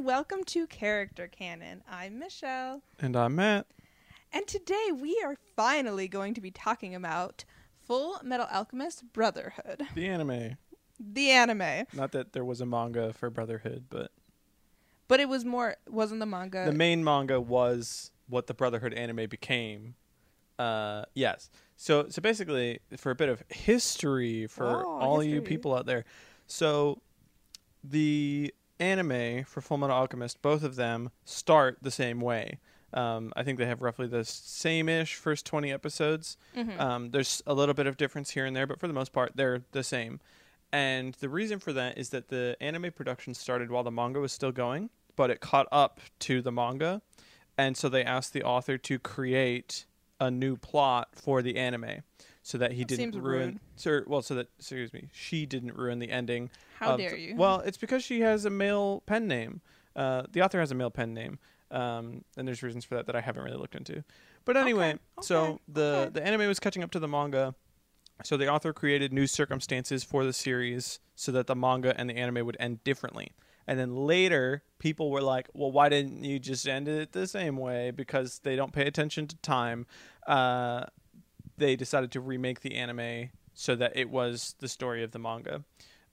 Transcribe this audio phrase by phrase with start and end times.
[0.00, 1.82] and welcome to Character Canon.
[1.86, 3.66] I'm Michelle, And I'm Matt.
[4.32, 7.44] and today we are finally going to be talking about
[7.86, 10.56] Full Metal Alchemist Brotherhood, The anime.
[10.98, 11.84] the anime.
[11.92, 14.10] Not that there was a manga for Brotherhood, but
[15.08, 16.64] But it was more, wasn't the manga?
[16.64, 19.96] the main manga was what the Brotherhood anime became.
[20.58, 21.50] Uh, yes.
[21.76, 26.04] So so basically, for a bit of history for Oh, all you people out there,
[26.46, 27.00] so
[27.82, 32.58] the anime for Full Metal Alchemist, both of them start the same way.
[32.92, 36.36] Um, I think they have roughly the same-ish first twenty episodes.
[36.56, 36.80] Mhm.
[36.80, 39.36] Um, there's a little bit of difference here and there, but for the most part,
[39.36, 40.18] they're the same.
[40.72, 44.32] And the reason for that is that the anime production started while the manga was
[44.32, 47.00] still going, but it caught up to the manga,
[47.58, 49.86] and so they asked the author to create
[50.18, 52.02] a new plot for the anime,
[52.42, 53.60] so that he That didn't ruin.
[53.76, 56.50] Sir, well, so that excuse me, she didn't ruin the ending.
[56.78, 57.36] How dare you?
[57.36, 59.60] Well, it's because she has a male pen name.
[59.94, 61.38] Uh, the author has a male pen name,
[61.70, 64.04] um, and there's reasons for that that I haven't really looked into.
[64.44, 66.10] But anyway, so okay, the okay.
[66.14, 67.54] the anime was catching up to the manga,
[68.24, 72.16] so the author created new circumstances for the series so that the manga and the
[72.16, 73.32] anime would end differently.
[73.66, 77.56] And then later, people were like, "Well, why didn't you just end it the same
[77.56, 79.86] way?" Because they don't pay attention to time.
[80.26, 80.86] Uh,
[81.60, 85.62] they decided to remake the anime so that it was the story of the manga.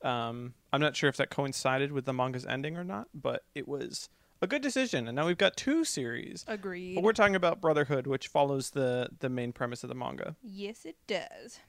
[0.03, 3.67] Um, I'm not sure if that coincided with the manga's ending or not, but it
[3.67, 4.09] was
[4.41, 5.07] a good decision.
[5.07, 6.45] And now we've got two series.
[6.47, 6.95] Agreed.
[6.95, 10.35] But we're talking about Brotherhood, which follows the the main premise of the manga.
[10.43, 11.59] Yes, it does.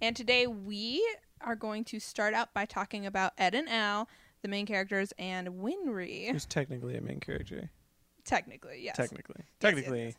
[0.00, 1.06] And today we
[1.40, 4.08] are going to start out by talking about Ed and Al,
[4.42, 6.30] the main characters, and Winry.
[6.30, 7.70] Who's technically a main character?
[8.24, 8.96] Technically, yes.
[8.96, 10.14] Technically, yes, technically, yes.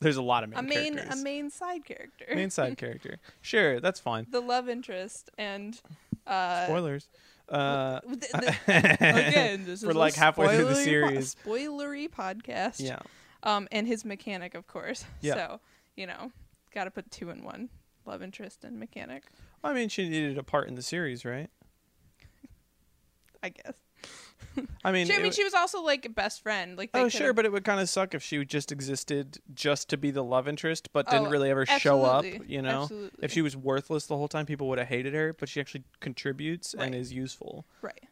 [0.00, 1.20] There's a lot of main a main, characters.
[1.20, 2.26] a main side character.
[2.34, 3.18] main side character.
[3.40, 4.26] Sure, that's fine.
[4.30, 5.80] the love interest and
[6.26, 7.08] uh, Spoilers.
[7.48, 8.16] Uh, the-
[8.66, 11.36] the- again, this is like a halfway through the spoilery po- series.
[11.44, 12.80] spoilery podcast.
[12.80, 13.00] yeah.
[13.42, 15.04] Um, and his mechanic, of course.
[15.20, 15.34] Yeah.
[15.34, 15.60] So
[15.96, 16.30] you know,
[16.74, 17.68] got to put two in one:
[18.06, 19.24] love interest and mechanic.
[19.64, 21.48] I mean, she needed a part in the series, right?
[23.42, 23.74] I guess.
[24.84, 26.76] I mean, She, I mean, she was also like best friend.
[26.76, 29.88] Like, they oh sure, but it would kind of suck if she just existed just
[29.90, 32.24] to be the love interest, but didn't Oh, really ever show up.
[32.46, 33.18] You know, absolutely.
[33.22, 35.34] if she was worthless the whole time, people would have hated her.
[35.38, 37.66] But she actually contributes and is useful.
[37.82, 38.04] right.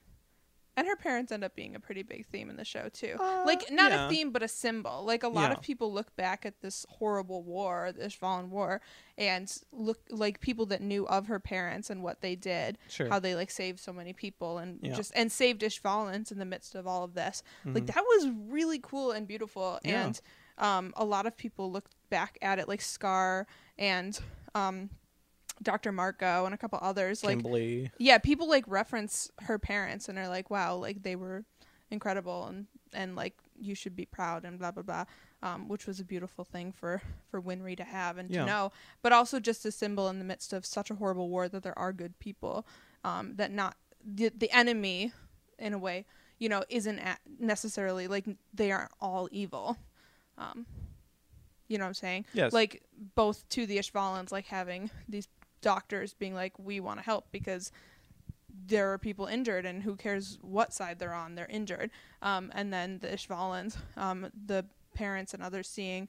[0.79, 3.17] And her parents end up being a pretty big theme in the show too.
[3.19, 4.07] Uh, like not yeah.
[4.07, 5.05] a theme, but a symbol.
[5.05, 5.57] Like a lot Yeah.
[5.57, 8.81] of people look back at this horrible war, this Ishvalan war,
[9.17, 13.09] and look like people that knew of her parents and what they did, Sure.
[13.09, 14.95] how they like saved so many people and Yeah.
[14.95, 17.43] just and saved Ishvalans in the midst of all of this.
[17.65, 17.95] Like Mhm.
[17.95, 19.81] that was really cool and beautiful.
[19.85, 20.05] Yeah.
[20.07, 20.21] And
[20.59, 23.47] um, a lot of people look back at it, like Scar
[23.79, 24.19] and
[24.55, 24.91] um,
[25.63, 25.93] Dr.
[25.93, 27.91] Marcoh and a couple others, like Kimblee.
[27.99, 31.45] yeah people like reference her parents and are like wow like they were
[31.91, 35.05] incredible and and like you should be proud and blah blah blah
[35.43, 38.41] um, which was a beautiful thing for for winry to have and Yeah.
[38.41, 41.49] to know but also just a symbol in the midst of such a horrible war
[41.49, 42.67] that there are good people
[43.05, 45.13] um, that not the, the enemy
[45.59, 46.07] in a way
[46.39, 47.01] you know isn't
[47.41, 49.77] necessarily like they aren't all evil
[50.39, 50.67] um,
[51.69, 52.53] you know what i'm saying Yes.
[52.53, 52.83] like
[53.15, 55.29] both to the Ishvalans, like having these
[55.61, 57.73] doctors being like, we want to help because
[58.67, 61.91] there are people injured, and who cares what side they're on, they're injured.
[62.23, 64.65] Um, and then the Ishvalans, um, the
[64.95, 66.09] parents and others seeing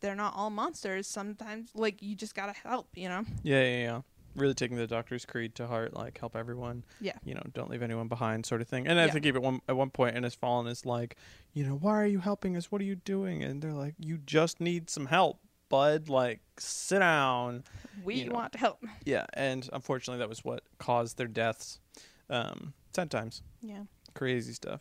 [0.00, 1.06] they're not all monsters.
[1.06, 3.24] Sometimes, like you just gotta help, you know?
[3.42, 4.00] Yeah, yeah, yeah.
[4.34, 6.84] Really taking the Doctor's creed to heart, like help everyone.
[7.00, 7.14] Yeah.
[7.24, 8.86] You know, don't leave anyone behind, sort of thing.
[8.86, 9.12] And I Yeah.
[9.12, 11.16] think even at one at one point, an Ishvalan is like,
[11.54, 12.70] you know, why are you helping us?
[12.70, 13.42] What are you doing?
[13.42, 16.08] And they're like, you just need some help, bud.
[16.08, 17.64] Like, sit down.
[18.04, 18.34] We You know.
[18.34, 18.78] want to help.
[19.04, 19.26] Yeah.
[19.34, 21.80] And unfortunately, that was what caused their deaths.
[22.28, 23.42] Um, ten times.
[23.60, 23.82] Yeah,
[24.14, 24.80] Crazy stuff.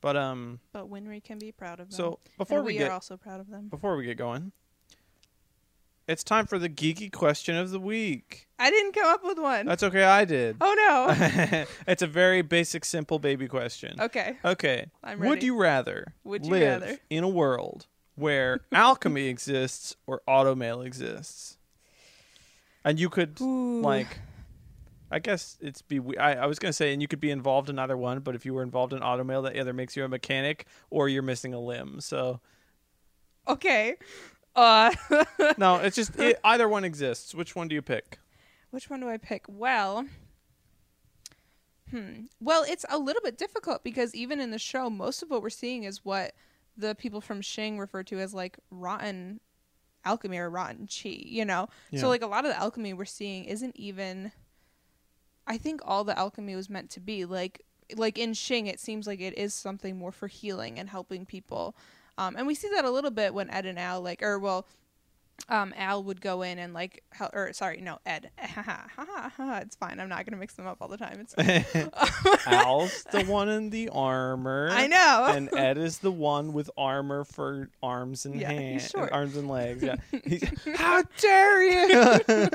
[0.00, 1.96] But um, but Winry can be proud of them.
[1.96, 3.68] so before we we get are also proud of them.
[3.68, 4.52] before we get going,
[6.08, 8.46] it's time for the geeky question of the week.
[8.58, 9.66] I didn't come up with one.
[9.66, 10.04] That's okay.
[10.04, 10.56] I did.
[10.60, 10.74] oh
[11.18, 11.64] no.
[11.88, 14.00] it's a very basic, simple baby question.
[14.00, 14.36] okay.
[14.44, 14.86] Okay.
[15.02, 15.30] I'm ready.
[15.30, 16.98] Would you rather Would you live rather?
[17.10, 21.56] in a world where alchemy exists or automail exists?
[22.84, 23.80] And you could Ooh.
[23.80, 24.18] like
[25.10, 27.78] I guess it's be I, I was gonna say and you could be involved in
[27.78, 30.66] either one, but if you were involved in automail that either makes you a mechanic
[30.90, 32.00] or you're missing a limb.
[32.00, 32.40] So
[33.48, 33.96] Okay.
[34.54, 34.92] Uh.
[35.58, 37.34] no, it's just it, either one exists.
[37.34, 38.18] Which one do you pick?
[38.70, 39.44] Which one do I pick?
[39.48, 40.06] Well,
[41.90, 42.24] hmm.
[42.40, 45.50] Well, it's a little bit difficult because even in the show, most of what we're
[45.50, 46.34] seeing is what
[46.76, 49.40] the people from Xing refer to as like rotten
[50.04, 51.68] alchemy or rotten chi, you know?
[51.90, 52.00] Yeah.
[52.00, 54.32] So, like, a lot of the alchemy we're seeing isn't even.
[55.46, 57.24] I think all the alchemy was meant to be.
[57.24, 57.62] Like,
[57.94, 61.76] like in Xing, it seems like it is something more for healing and helping people.
[62.18, 64.66] Um, and we see that a little bit when Ed and Al like, or well,
[65.48, 68.30] um, Al would go in and like, hel- or sorry, no, Ed.
[68.38, 70.00] it's fine.
[70.00, 71.18] I'm not gonna mix them up all the time.
[71.20, 71.88] It's fine.
[72.46, 74.68] Al's the one in the armor.
[74.72, 75.26] I know.
[75.30, 79.12] and Ed is the one with armor for arms and Yeah, he's hands, short.
[79.12, 79.82] arms and legs.
[79.82, 79.96] Yeah.
[80.24, 80.44] He's,
[80.74, 82.48] How dare you?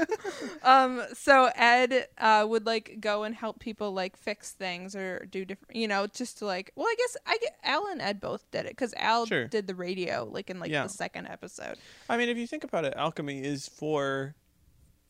[0.63, 5.45] um so ed uh would like go and help people like fix things or do
[5.45, 8.50] different you know just to like well i guess i get al and ed both
[8.51, 9.48] did it because al Sure.
[9.48, 10.83] did the radio like in like Yeah.
[10.83, 11.78] the second episode
[12.10, 14.35] I mean, if you think about it, alchemy is for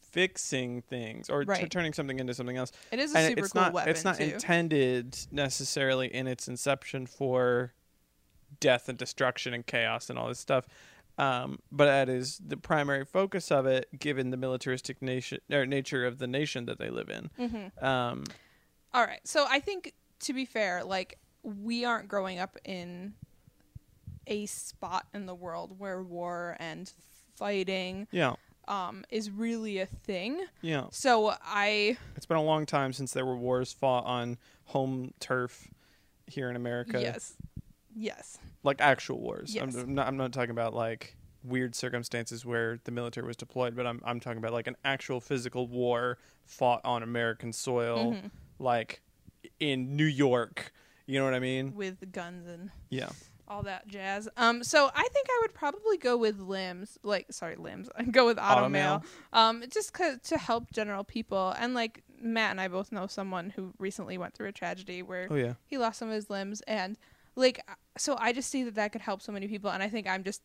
[0.02, 2.72] fixing things or t- turning something into something else.
[2.92, 6.28] it is a and super it's cool not weapon it's not too intended necessarily in
[6.28, 7.72] its inception for
[8.60, 10.68] death and destruction and chaos and all this stuff.
[11.18, 16.06] Um, but that is the primary focus of it, given the militaristic nation or nature
[16.06, 17.30] of the nation that they live in.
[17.40, 17.84] Mhm.
[17.84, 18.24] Um,
[18.94, 23.13] all right so i think to be fair like we aren't growing up in
[24.28, 26.92] a spot in the world where war and
[27.42, 28.34] fighting yeah,
[28.68, 30.86] um is really a thing yeah.
[30.92, 35.68] so i It's been a long time since there were wars fought on home turf
[36.28, 37.02] here in America.
[37.02, 37.34] yes
[37.96, 39.56] yes like actual wars.
[39.56, 39.76] Yes.
[39.76, 43.88] I'm, not, I'm not talking about like weird circumstances where the military was deployed, but
[43.88, 48.30] I'm I'm talking about like an actual physical war fought on American soil, Mhm.
[48.60, 49.02] like
[49.60, 50.72] in New York.
[51.08, 51.74] You know what I mean?
[51.76, 53.10] with guns and Yeah.
[53.48, 54.30] All that jazz.
[54.38, 57.90] Um, so I think I would probably go with limbs, like sorry, limbs.
[58.12, 59.04] go with automail.
[59.34, 63.50] Um, just 'cause- to help general people, and like Matt and I both know someone
[63.52, 65.54] who recently went through a tragedy where Oh yeah.
[65.66, 66.98] he lost some of his limbs, and
[67.36, 67.60] like
[67.98, 70.24] so I just see that that could help so many people, and I think I'm
[70.24, 70.42] just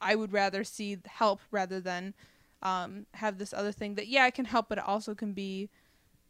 [0.00, 2.14] I would rather see help rather than
[2.62, 5.68] um have this other thing that yeah it can help, but it also can be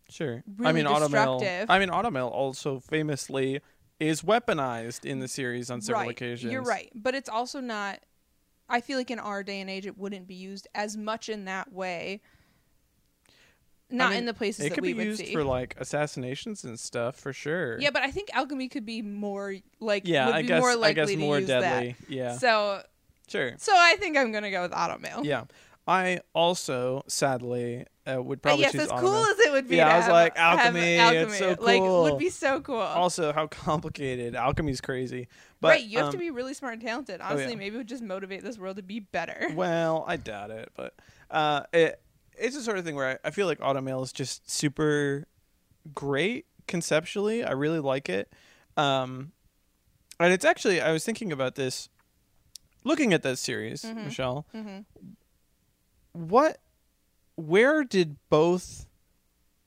[0.08, 0.42] Sure.
[0.60, 1.66] I really mean, automail.
[1.70, 3.60] I mean, automail also famously
[4.00, 6.10] is weaponized in the series on several right.
[6.10, 6.52] occasions.
[6.52, 8.00] You're right, but it's also not.
[8.68, 11.44] I feel like in our day and age, it wouldn't be used as much in
[11.44, 12.20] that way.
[13.90, 15.32] Not mean, in the places It that could we be would used see.
[15.34, 17.78] for like assassinations and stuff for sure.
[17.78, 20.74] yeah, but I think alchemy could be more like Yeah, would I be guess more
[20.74, 21.96] likely I guess to more use deadly.
[22.00, 22.10] that.
[22.10, 22.38] Yeah.
[22.38, 22.82] So
[23.28, 23.52] Sure.
[23.58, 25.24] so I think I'm gonna go with automail.
[25.24, 25.44] Yeah.
[25.86, 29.76] I also sadly uh, would Uh, probably yes, choose as cool as it would be.
[29.76, 32.02] Yeah, I was have- like, have alchemy, it's so like cool.
[32.04, 32.78] would be so cool.
[32.80, 35.28] also how complicated alchemy's crazy
[35.60, 37.20] but right, you have um, to be really smart and talented.
[37.20, 37.58] Honestly, yeah.
[37.58, 39.48] maybe it would just motivate this world to be better.
[39.54, 40.94] well i doubt it but
[41.30, 42.00] uh it
[42.38, 45.26] it's the sort of thing where I, I feel like automail is just super
[45.94, 48.32] great conceptually i really like it
[48.76, 49.32] um
[50.20, 51.88] and it's actually i was thinking about this
[52.84, 54.04] looking at that series Mhm.
[54.04, 54.78] michelle hmm
[56.12, 56.58] what
[57.36, 58.86] where did both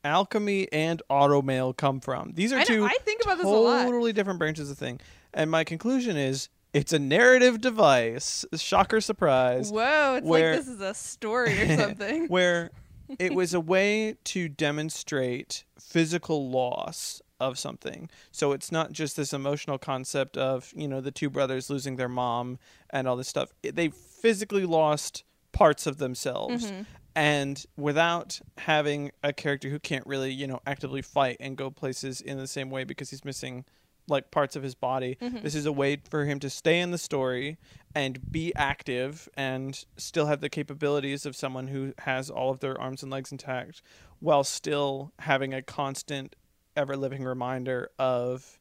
[0.04, 3.50] alchemy and automail come from these are I, know, two I think about this a
[3.50, 3.84] lot.
[3.86, 5.00] totally different branches of thing.
[5.34, 8.46] And my conclusion is it's a narrative device.
[8.56, 9.72] Shocker surprise.
[9.72, 12.28] Whoa, it's where- like this is a story or something.
[12.28, 12.70] where
[13.20, 18.10] it was a way to demonstrate physical loss of something.
[18.32, 22.08] So it's not just this emotional concept of, you know, the two brothers losing their
[22.10, 22.60] mom
[22.92, 23.50] and all this stuff.
[23.62, 25.24] They physically lost
[25.56, 26.70] parts of themselves.
[26.70, 26.86] Mhm.
[27.16, 32.20] And without having a character who can't really, you know, actively fight and go places
[32.20, 33.64] in the same way because he's missing
[34.08, 35.42] like parts of his body, Mhm.
[35.42, 37.58] this is a way for him to stay in the story
[37.96, 42.80] and be active and still have the capabilities of someone who has all of their
[42.80, 43.82] arms and legs intact
[44.20, 46.36] while still having a constant
[46.76, 48.60] ever living reminder of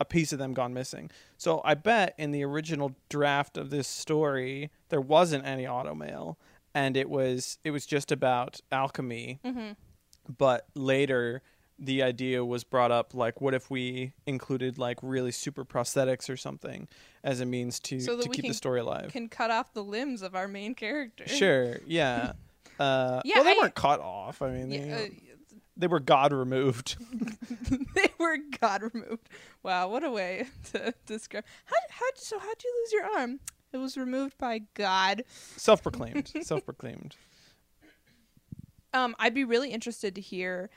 [0.00, 1.10] a piece of them gone missing.
[1.36, 6.36] So I bet in the original draft of this story there wasn't any automail
[6.74, 9.76] and it was it was just about alchemy Mhm.
[10.38, 11.42] but later
[11.78, 16.36] the idea was brought up like what if we included like really super prosthetics or
[16.36, 16.86] something
[17.24, 19.82] as a means to So to keep can- the story alive Can cut off the
[19.84, 21.26] limbs of our main character.
[21.28, 22.32] sure yeah
[22.80, 25.08] uh Yeah, well they I- weren't cut off i mean they, uh,
[25.76, 26.96] they were god removed
[27.94, 29.28] they were God removed.
[29.62, 31.44] Wow, what a way to describe.
[31.64, 32.38] How how so?
[32.38, 33.40] How'd you lose your arm?
[33.72, 35.24] It was removed by God.
[35.56, 37.16] self-proclaimed self-proclaimed
[38.94, 40.70] Um, I'd be really interested to hear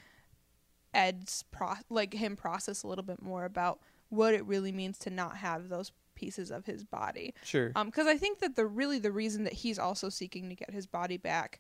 [0.94, 5.10] Ed's pro like him process a little bit more about what it really means to
[5.10, 7.34] not have those pieces of his body.
[7.44, 10.56] sure Um, because I think that the really the reason that he's also seeking to
[10.56, 11.60] get his body back,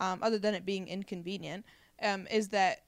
[0.00, 1.64] um, other than it being inconvenient,
[2.02, 2.84] um, is that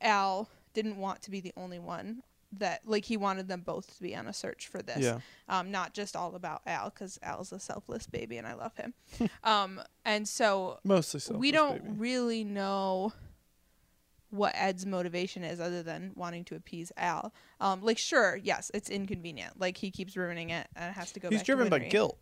[0.00, 2.22] Al didn't want to be the only one
[2.52, 4.98] that like he wanted them both to be on a search for this.
[4.98, 8.74] yeah Um, not just all about Al because Al's a selfless baby and I love
[8.76, 8.94] him.
[9.44, 13.12] um, and so mostly so we don't really know
[14.30, 17.32] what Ed's motivation is other than wanting to appease Al.
[17.60, 19.58] Um, like sure, yes, it's inconvenient.
[19.60, 21.28] Like he keeps ruining it and it has to go.
[21.28, 22.18] He's driven by guilt,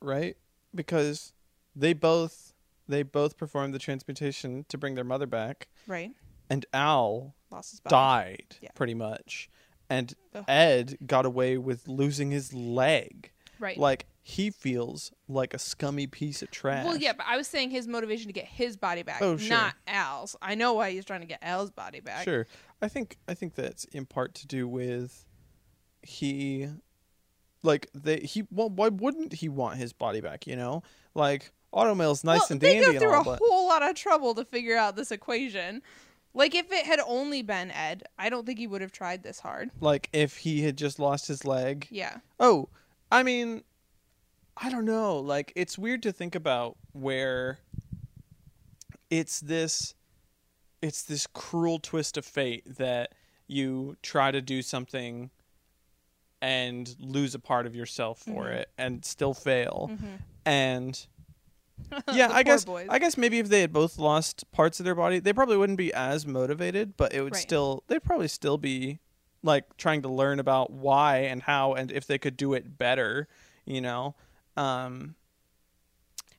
[0.00, 0.36] right?
[0.74, 1.32] Because
[1.76, 2.49] they both
[2.90, 6.12] they both performed the transmutation to bring their mother back, right?
[6.48, 7.94] and Al Lost his body.
[7.94, 8.70] died Yeah.
[8.74, 9.48] pretty much,
[9.88, 10.44] and Ugh.
[10.48, 13.32] Ed got away with losing his leg.
[13.58, 13.76] Right.
[13.76, 16.84] Like he feels like a scummy piece of trash.
[16.86, 19.50] Well, yeah, but I was saying his motivation to get his body back, Oh, sure.
[19.50, 20.34] not Al's.
[20.40, 22.24] I know why he's trying to get Al's body back.
[22.24, 22.46] Sure.
[22.80, 25.26] I think I think that's in part to do with
[26.02, 26.68] he
[27.62, 30.82] like they he well why wouldn't he want his body back, you know?
[31.14, 33.82] Like Automail's nice well, and they dandy go and through all, a but whole lot
[33.88, 35.82] of trouble to figure out this equation.
[36.34, 39.40] Like if it had only been Ed, I don't think he would have tried this
[39.40, 39.70] hard.
[39.80, 41.86] like if he had just lost his leg.
[41.90, 42.18] Yeah.
[42.38, 42.68] Oh,
[43.10, 43.62] I mean
[44.56, 45.18] I don't know.
[45.18, 47.58] Like it's weird to think about where
[49.10, 49.94] it's this
[50.82, 53.12] it's this cruel twist of fate that
[53.46, 55.30] you try to do something
[56.40, 58.52] and lose a part of yourself for Mhm.
[58.54, 59.90] it and still fail.
[59.92, 60.18] Mhm.
[60.46, 61.06] And
[62.12, 62.86] yeah, I guess boys.
[62.90, 65.78] I guess maybe if they had both lost parts of their body, they probably wouldn't
[65.78, 67.42] be as motivated, but it would Right.
[67.42, 69.00] still they'd probably still be
[69.42, 73.28] like trying to learn about why and how and if they could do it better,
[73.64, 74.14] you know.
[74.56, 75.14] Um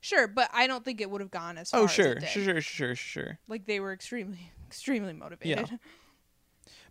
[0.04, 2.44] Sure, but I don't think it would have gone as far oh as sure, sure,
[2.44, 3.40] sure, sure, sure.
[3.48, 5.70] Like they were extremely, extremely motivated.
[5.70, 5.78] Yeah.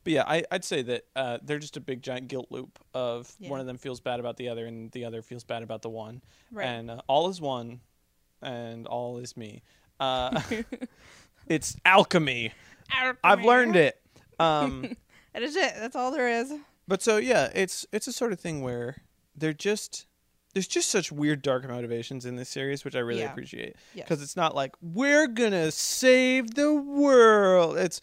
[0.02, 3.30] But yeah, I, I'd say that uh, they're just a big giant guilt loop of
[3.38, 3.50] Yeah.
[3.50, 5.90] one of them feels bad about the other and the other feels bad about the
[5.90, 6.64] one, Right.
[6.66, 7.80] and uh, all is one,
[8.42, 9.62] and all is me.
[9.98, 10.40] Uh,
[11.46, 12.52] it's alchemy.
[13.22, 14.00] I've learned it.
[14.38, 14.96] Um,
[15.32, 15.74] That is it.
[15.78, 16.52] That's all there is.
[16.88, 18.96] but so yeah, it's it's a sort of thing where
[19.36, 20.06] they're just
[20.54, 23.30] there's just such weird dark motivations in this series, which I really Yeah.
[23.30, 24.06] appreciate Yes.
[24.08, 27.76] because it's not like we're gonna save the world.
[27.78, 28.00] It's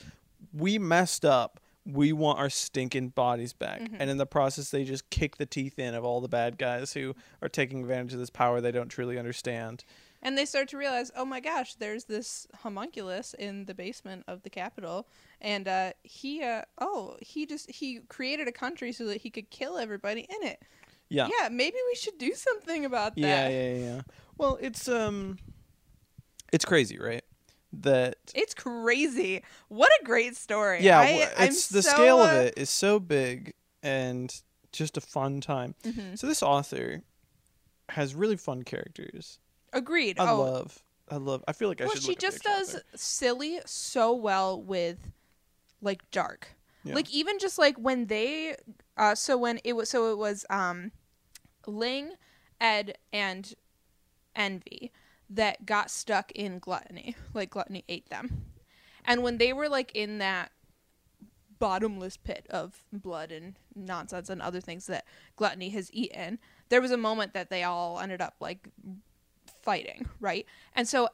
[0.54, 1.60] we messed up.
[1.86, 3.98] We want our stinking bodies back, Mhm.
[4.00, 6.94] and in the process, they just kick the teeth in of all the bad guys
[6.94, 9.84] who are taking advantage of this power they don't truly understand.
[10.28, 14.44] And they start to realize, oh my gosh, there's this homunculus in the basement of
[14.44, 15.08] the Capitol,
[15.40, 19.50] and uh, he, uh, oh, he just he created a country so that he could
[19.50, 20.62] kill everybody in it.
[21.08, 23.22] Yeah, Yeah, maybe we should do something about that.
[23.22, 24.02] yeah, yeah, yeah.
[24.38, 25.38] Well, it's um,
[26.52, 27.24] it's crazy, right?
[27.72, 29.44] That It's crazy.
[29.70, 30.84] What a great story.
[30.84, 34.36] yeah, I, w- I'm it's the so, scale of uh, it is so big and
[34.74, 35.76] just a fun time.
[35.86, 36.20] mhm.
[36.20, 37.04] So this author
[37.90, 39.40] has really fun characters.
[39.78, 40.20] Agreed.
[40.20, 40.80] I oh, love.
[41.10, 41.44] I love.
[41.48, 42.04] I feel like I well, should.
[42.04, 45.12] she just does silly so well with
[45.82, 46.50] like dark.
[46.84, 46.96] Yeah.
[46.96, 48.56] Like even just like when they
[48.98, 50.92] uh so when it was so it was um
[51.68, 52.14] Ling,
[52.60, 53.54] Ed and
[54.36, 54.92] Envy
[55.30, 57.16] that got stuck in gluttony.
[57.36, 58.46] Like gluttony ate them.
[59.06, 60.52] And when they were like in that
[61.60, 65.06] bottomless pit of blood and nonsense and other things that
[65.36, 68.70] gluttony has eaten, there was a moment that they all ended up like
[69.68, 70.46] fighting, right?
[70.74, 71.10] And so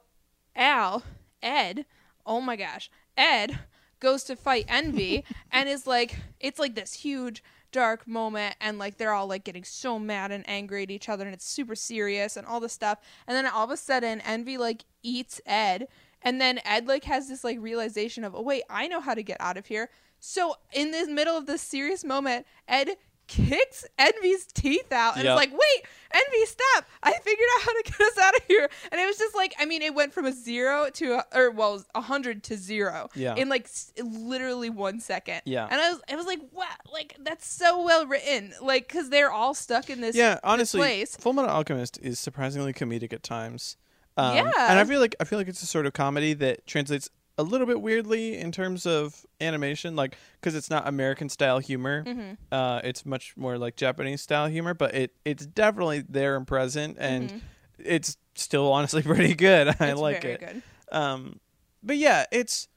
[0.56, 1.02] Al,
[1.42, 1.88] Ed,
[2.24, 3.58] oh my gosh, Ed
[4.00, 8.98] goes to fight Envy and is like, it's like this huge dark moment, and like
[8.98, 12.38] they're all like getting so mad and angry at each other, and it's super serious
[12.38, 13.00] and all this stuff.
[13.26, 15.88] And then all of a sudden, Envy like eats Ed,
[16.22, 19.24] and then Ed like has this like realization of, oh wait, I know how to
[19.24, 19.90] get out of here.
[20.20, 25.32] So in the middle of this serious moment, Ed kicks Envy's teeth out and Yep.
[25.34, 26.86] is like, wait, Envy, stop.
[27.02, 28.70] I figured out how to get us out of here.
[28.92, 31.52] And it was just like, I mean, it went from a zero to, a, or
[31.52, 33.36] well, a hundred to zero Yeah.
[33.36, 35.42] in like s- literally one second.
[35.46, 35.68] Yeah.
[35.70, 38.54] And I was, I was like, wow, like that's so well written.
[38.62, 40.16] Like, cause they're all stuck in this.
[40.16, 41.16] yeah, honestly, place.
[41.16, 43.78] Full Metal Alchemist is surprisingly comedic at times.
[44.16, 44.52] Um, Yeah.
[44.70, 47.44] and I feel like I feel like it's a sort of comedy that translates a
[47.44, 52.04] little bit weirdly in terms of animation, like because it's not American style humor.
[52.06, 52.38] Mhm.
[52.52, 56.98] Uh, it's much more like Japanese style humor, but it it's definitely there and present,
[57.00, 57.42] and Mhm.
[57.80, 59.68] it's still honestly pretty good.
[59.80, 60.40] I It's like it.
[60.40, 60.62] good.
[60.92, 61.40] Um,
[61.82, 62.68] but yeah, it's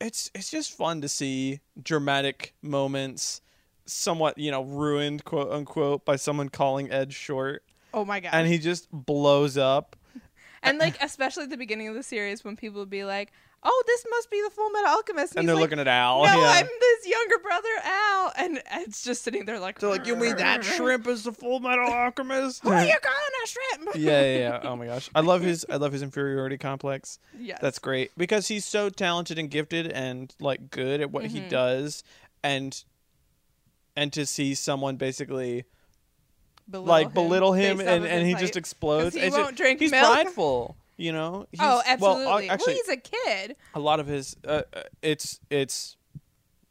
[0.00, 3.40] it's it's just fun to see dramatic moments,
[3.86, 8.30] somewhat you know ruined quote unquote by someone calling Ed short, Oh my god.
[8.34, 9.96] and he just blows up.
[10.62, 13.82] and like especially at the beginning of the series when people would be like, "Oh,
[13.86, 16.24] this must be the Full Metal Alchemist," And he's they're like, looking at Al.
[16.24, 16.48] No, yeah.
[16.56, 20.36] I'm this younger brother Al, and it's just sitting there like, They're like, you mean
[20.36, 22.62] that shrimp is the Full Metal Alchemist?
[22.62, 23.96] Who are you calling a shrimp?
[23.96, 24.60] yeah, yeah, yeah.
[24.64, 27.18] Oh my gosh, I love his I love his inferiority complex.
[27.38, 31.40] Yeah, That's great because he's so talented and gifted and like good at what he
[31.40, 31.48] Mhm.
[31.50, 32.02] does,
[32.42, 32.82] and
[33.96, 35.64] and to see someone basically
[36.68, 38.40] belittle like belittle him based off and, and he height.
[38.40, 39.14] just explodes.
[39.16, 40.06] he It's won't drink he's milk.
[40.06, 40.76] prideful.
[41.00, 41.46] You know?
[41.50, 42.26] He's, oh, absolutely.
[42.26, 43.56] Well, actually, he's a kid.
[43.74, 45.96] a lot of his uh, uh, it's it's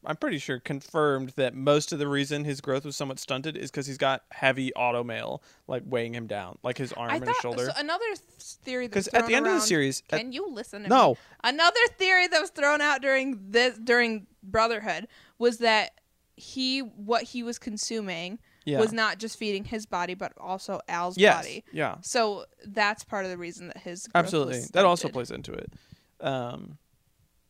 [0.05, 3.69] I'm pretty sure confirmed that most of the reason his growth was somewhat stunted is
[3.69, 7.25] because he's got heavy auto mail like weighing him down, like his arm I and
[7.25, 7.65] thought his shoulder.
[7.65, 8.05] so another
[8.39, 11.17] theory Because at the end of the series, at- Can you listen to no, me?
[11.43, 15.07] Another theory that was thrown out during this during Brotherhood
[15.37, 15.91] was that
[16.35, 21.17] he what he was consuming yeah, was not just feeding his body but also Al's
[21.17, 21.63] yes, body.
[21.71, 24.61] yeah, So that's part of the reason that his absolutely.
[24.73, 25.73] That also plays into it.
[26.21, 26.77] Um,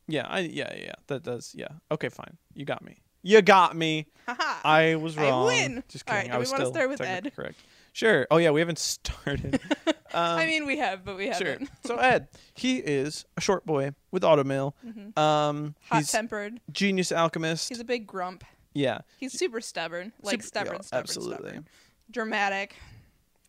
[0.08, 1.68] yeah, I yeah yeah that does yeah.
[1.90, 2.98] Okay, fine, you got me.
[3.22, 4.06] You got me.
[4.26, 4.60] Haha.
[4.66, 5.46] I was I wrong.
[5.46, 5.84] win.
[5.88, 6.28] Just kidding.
[6.28, 7.30] do I we was wanna still start with Ed?
[7.36, 7.58] correct.
[7.92, 8.26] Sure.
[8.30, 9.60] Oh yeah, we haven't started.
[9.86, 11.58] um, I mean, we have, but we haven't.
[11.58, 11.68] Sure.
[11.84, 14.72] So Ed, he is a short boy with automail.
[14.86, 15.18] Mhm.
[15.18, 16.60] Um, Hot tempered.
[16.72, 17.68] genius alchemist.
[17.68, 18.42] He's a big grump.
[18.74, 21.34] Yeah, He's super stubborn, like Super- stubborn, yeah, stubborn, absolutely.
[21.50, 21.68] stubborn.
[22.10, 22.76] Dramatic.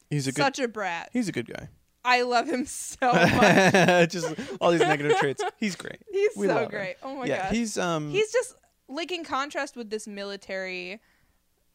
[0.10, 0.42] He's a good.
[0.42, 1.10] Such a brat.
[1.13, 1.70] he's a good guy.
[2.04, 4.10] I love him so much.
[4.12, 5.44] Just all these negative traits.
[5.58, 5.98] He's great.
[6.12, 6.70] He's We so love him.
[6.70, 6.96] great.
[7.04, 7.51] Oh my yeah, gosh.
[7.51, 8.10] he's um.
[8.10, 8.56] He's just
[8.88, 11.00] like in contrast with this military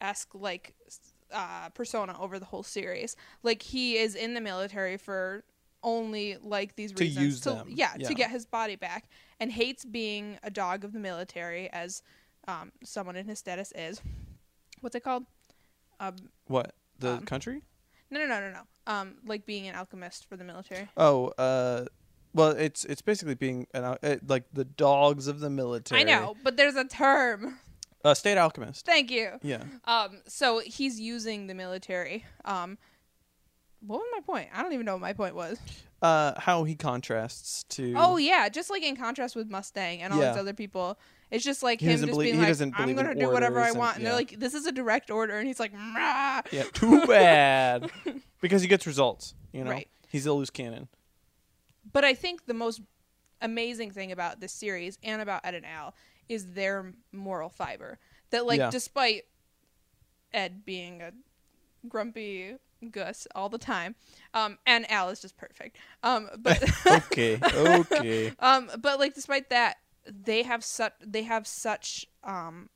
[0.01, 0.75] esque like
[1.33, 3.15] uh, persona over the whole series.
[3.43, 5.43] Like he is in the military for
[5.83, 7.67] only like these To reasons use them.
[7.69, 8.07] Yeah, Yeah.
[8.07, 12.01] to get his body back, and hates being a dog of the military as
[12.47, 14.01] um, someone in his status is.
[14.81, 15.25] What's it called?
[15.99, 16.15] Um,
[16.47, 17.61] what the um, country?
[18.11, 18.61] no, no, no, no, no.
[18.85, 20.87] Um, like being an alchemist for the military.
[20.95, 21.85] Oh, uh,
[22.33, 26.01] well, it's it's basically being an al- uh, like the dogs of the military.
[26.01, 27.57] I know, but there's a term.
[28.05, 28.85] Uh, state alchemist.
[28.85, 29.31] Thank you.
[29.41, 29.63] Yeah.
[29.85, 32.23] Um, so he's using the military.
[32.45, 32.77] Um,
[33.85, 34.49] what was my point?
[34.53, 35.59] I don't even know what my point was.
[36.01, 37.93] Uh, how he contrasts to.
[37.97, 40.31] Oh yeah, just like in contrast with Mustang and all Yeah.
[40.31, 40.99] these other people,
[41.31, 43.95] it's just like He him just believe- being like, "I'm gonna do whatever I want,"
[43.95, 44.09] and yeah.
[44.09, 46.63] they're like, "This is a direct order," and he's like, "Mrah." Yeah.
[46.73, 47.91] Too bad.
[48.41, 49.33] because he gets results.
[49.51, 49.71] You know.
[49.71, 49.87] Right.
[50.09, 50.87] He's a loose cannon.
[51.91, 52.81] But I think the most
[53.41, 55.93] amazing thing about this series and about Ed and Al
[56.29, 57.99] is their moral fiber.
[58.31, 58.69] That like, Yeah.
[58.69, 59.23] despite
[60.33, 61.11] Ed being a
[61.87, 62.55] grumpy
[62.91, 63.95] Gus all the time,
[64.33, 65.77] um, and Al is just perfect.
[66.03, 67.39] Um, but Okay.
[67.43, 68.33] okay.
[68.39, 72.69] Um, but like despite that, they have such they have such um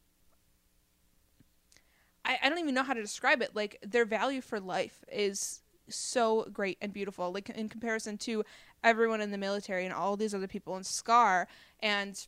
[2.24, 3.56] I, I don't even know how to describe it.
[3.56, 7.32] Like their value for life is so great and beautiful.
[7.32, 8.44] Like in comparison to
[8.84, 11.48] everyone in the military and all these other people in Scar
[11.80, 12.28] and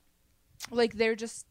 [0.71, 1.45] like they're just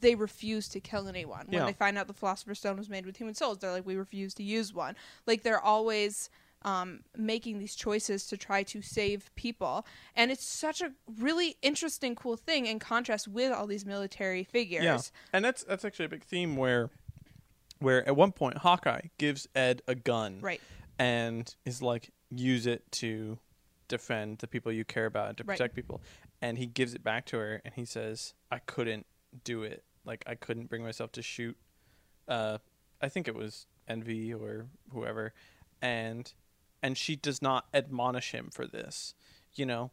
[0.00, 1.46] they refuse to kill anyone.
[1.46, 1.66] When Yeah.
[1.66, 4.34] they find out the Philosopher's Stone was made with human souls, they're like, we refuse
[4.34, 4.96] to use one.
[5.26, 6.28] Like they're always
[6.66, 12.14] um, making these choices to try to save people, and it's such a really interesting,
[12.14, 14.82] cool thing in contrast with all these military figures.
[14.84, 14.98] Yeah.
[15.32, 16.90] And that's that's actually a big theme where
[17.78, 20.60] where at one point Hawkeye gives Ed a gun Right.
[20.98, 23.38] and is like use it to
[23.88, 25.56] defend the people you care about and to Right.
[25.56, 26.00] protect people.
[26.42, 29.06] And he gives it back to her and he says, I couldn't
[29.44, 29.84] do it.
[30.04, 31.56] Like I couldn't bring myself to shoot
[32.28, 32.58] uh
[33.00, 35.32] I think it was Envy or whoever
[35.80, 36.32] and
[36.86, 39.14] and she does not admonish him for this,
[39.56, 39.90] you know.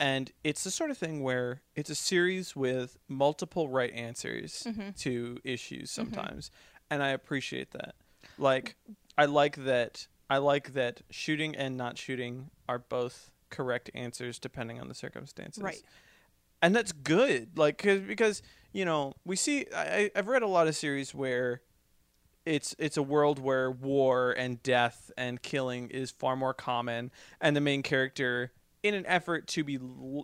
[0.00, 4.96] And it's the sort of thing where it's a series with multiple right answers Mhm.
[5.00, 6.50] to issues sometimes.
[6.90, 7.94] And I appreciate that.
[8.38, 8.76] Like
[9.18, 14.80] I like that I like that shooting and not shooting are both correct answers depending
[14.80, 15.62] on the circumstances.
[15.62, 15.82] Right.
[16.62, 17.58] And that's good.
[17.58, 18.42] Like cause, because
[18.72, 21.60] you know, we see I I've read a lot of series where
[22.44, 27.54] it's it's a world where war and death and killing is far more common and
[27.56, 28.52] the main character
[28.82, 29.74] in an effort to be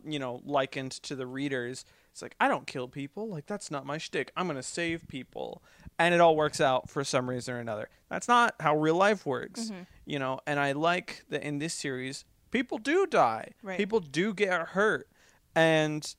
[0.04, 3.28] you know likened to the readers it's like i don't kill people.
[3.28, 4.32] Like that's not my shtick.
[4.36, 5.62] I'm gonna save people.
[6.00, 7.88] And it all works out for some reason or another.
[8.08, 9.82] That's not how real life works Mm-hmm.
[10.04, 10.40] you know?
[10.44, 13.52] And i like that in this series people do die.
[13.62, 13.76] Right.
[13.78, 15.06] people do get hurt.
[15.54, 16.12] And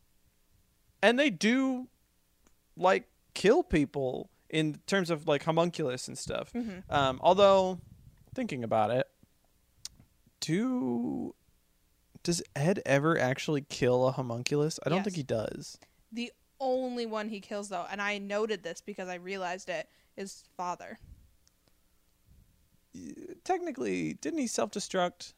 [1.03, 1.89] and they do
[2.77, 6.51] like kill people in terms of like homunculus and stuff.
[6.53, 6.83] Mhm.
[6.89, 7.79] Um, although
[8.33, 9.07] thinking about it,
[10.39, 11.35] do
[12.23, 14.79] does Ed ever actually kill a homunculus?
[14.85, 15.05] I don't Yes.
[15.05, 15.77] think he does.
[16.11, 20.43] The only one he kills though, and I noted this because I realized it, is
[20.57, 20.99] father.
[23.43, 25.33] Technically, didn't he self-destruct?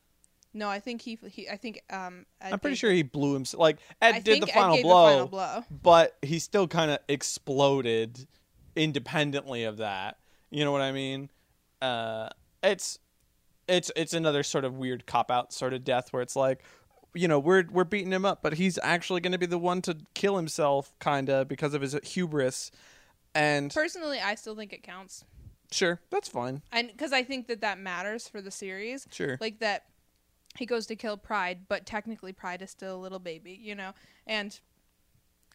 [0.54, 3.60] No, I think he, he I think um Ed I'm pretty sure he blew himself.
[3.62, 5.64] Like Ed I did the final gave blow, The final blow.
[5.70, 8.28] but he still kind of exploded
[8.76, 10.18] independently of that.
[10.50, 11.30] You know what I mean?
[11.82, 12.30] Uh,
[12.64, 13.00] it's
[13.68, 16.62] it's it's another sort of weird cop out sort of death where it's like,
[17.14, 19.82] you know, we're we're beating him up, but he's actually going to be the one
[19.84, 22.72] to kill himself, kinda because of his hubris.
[23.34, 25.24] And Personally, I still think it counts,
[25.72, 26.62] sure, that's fine.
[26.74, 29.08] and because I think that that matters for the series.
[29.10, 29.86] Sure, like that
[30.58, 33.94] he goes to kill Pride, but technically Pride is still a little baby, you know,
[34.28, 34.60] and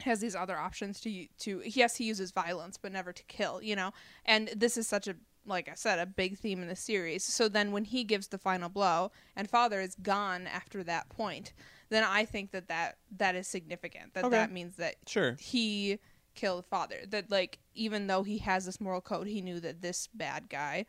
[0.02, 3.74] has these other options to to yes he uses violence but never to kill you
[3.74, 3.92] know
[4.24, 7.48] and this is such a like i said a big theme in the series so
[7.48, 11.52] then when he gives the final blow and father is gone after that point
[11.88, 14.37] then i think that that, that is significant that Okay.
[14.37, 15.37] that means that Sure.
[15.40, 15.98] he
[16.35, 20.09] killed father that like even though he has this moral code he knew that this
[20.12, 20.85] bad guy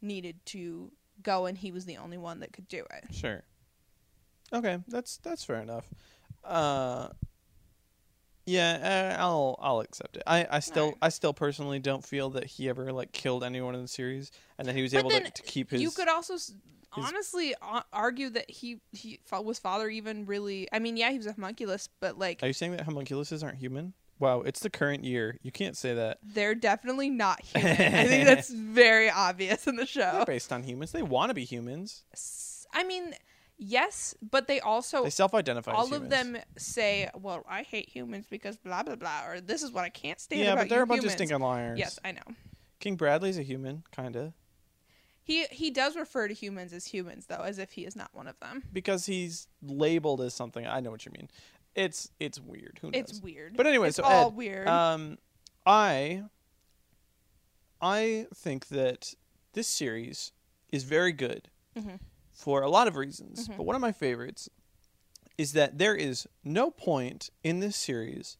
[0.00, 0.90] needed to
[1.22, 3.42] go and he was the only one that could do it Sure.
[4.52, 5.90] Okay, that's that's fair enough.
[6.44, 7.08] Uh,
[8.46, 10.22] yeah, uh, I'll I'll accept it.
[10.26, 10.98] I, I still Alright.
[11.02, 14.66] I still personally don't feel that he ever like killed anyone in the series, and
[14.68, 15.82] that he was But able to, to keep his.
[15.82, 16.54] you could also his-
[16.92, 17.54] honestly
[17.92, 21.90] argue that he he was father even really i mean yeah he was a homunculus
[22.00, 23.92] but like Are you saying that homunculuses aren't human?
[24.18, 25.36] Wow, it's the current year.
[25.42, 26.16] You can't say that.
[26.22, 30.62] they're definitely not human i think that's very obvious in the They're show based on
[30.62, 30.92] humans.
[30.92, 32.04] They want to be humans.
[32.72, 33.14] I mean
[33.58, 35.70] yes but they also They self-identify.
[35.72, 39.62] as all of them say well i hate humans because blah blah blah or this
[39.62, 41.14] is what i can't stand Yeah, but they're a bunch humans.
[41.14, 41.78] of stinking liars.
[41.78, 42.20] yes i know
[42.78, 44.34] King Bradley's a human, kinda,
[45.24, 48.26] he he does refer to humans as humans though as if he is not one
[48.28, 50.66] of them because he's labeled as something.
[50.66, 51.28] I know what you mean.
[51.74, 52.78] It's it's weird.
[52.82, 53.00] Who knows?
[53.00, 55.16] it's weird But anyway, it's so all Ed, weird Um,
[55.64, 56.22] I
[57.80, 59.14] I think that
[59.54, 60.32] this series
[60.70, 61.98] is very good Mhm.
[62.36, 63.48] For a lot of reasons.
[63.48, 63.56] Mhm.
[63.56, 64.48] But one of my favorites
[65.38, 68.36] is that there is no point in this series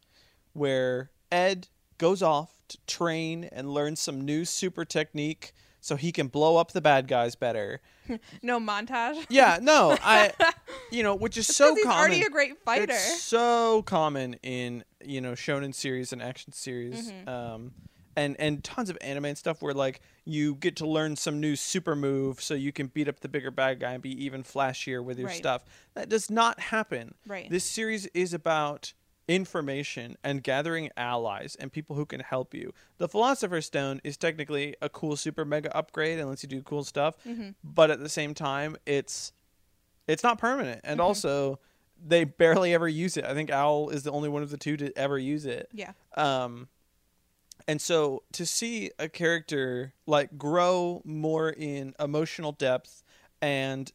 [0.53, 6.27] where Ed goes off to train and learn some new super technique so he can
[6.29, 7.81] blow up the bad guys better.
[8.43, 10.33] no montage Yeah, no, I
[10.91, 11.99] you know, which is so Because he's common.
[12.01, 12.93] already a great fighter.
[12.93, 17.29] It's so common in you know shonen series and action series, Mhm.
[17.29, 17.75] um,
[18.17, 21.55] and and tons of anime and stuff where like you get to learn some new
[21.55, 25.05] super move so you can beat up the bigger bad guy and be even flashier
[25.05, 25.37] with your Right.
[25.37, 25.65] stuff.
[25.95, 27.15] That does not happen.
[27.27, 27.49] Right.
[27.51, 28.93] This series is about
[29.29, 32.73] information and gathering allies and people who can help you.
[32.99, 36.85] The Philosopher's Stone is technically a cool super mega upgrade and lets you do cool
[36.85, 37.55] stuff, Mhm.
[37.63, 39.33] but at the same time, it's
[40.09, 41.05] it's not permanent, and Mhm.
[41.05, 41.59] also
[42.01, 43.25] they barely ever use it.
[43.25, 45.69] I think Al is the only one of the two to ever use it.
[45.73, 45.93] yeah.
[46.17, 46.69] Um,
[47.69, 53.03] and so to see a character like grow more in emotional depth
[53.43, 53.93] and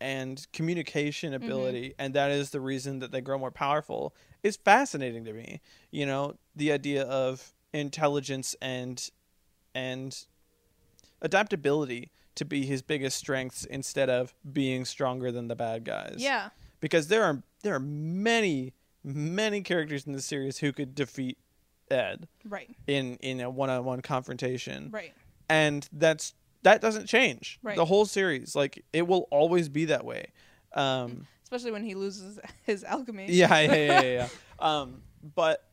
[0.00, 1.44] and communication mm-hmm.
[1.44, 5.60] ability and that is the reason that they grow more powerful is fascinating to me.
[5.90, 9.08] You know the idea of intelligence and
[9.74, 10.26] and
[11.22, 16.16] adaptability to be his biggest strengths instead of being stronger than the bad guys.
[16.18, 16.50] Yeah.
[16.80, 18.72] because there are there are many
[19.04, 21.38] many characters in the series who could defeat
[21.90, 22.74] Ed Right.
[22.86, 25.12] in in a one-on-one confrontation Right.
[25.48, 27.76] and that's that doesn't change Right.
[27.76, 30.32] the whole series like it will always be that way
[30.74, 33.26] um Especially when he loses his alchemy.
[33.30, 34.28] yeah yeah yeah yeah, yeah.
[34.58, 35.02] um
[35.34, 35.64] but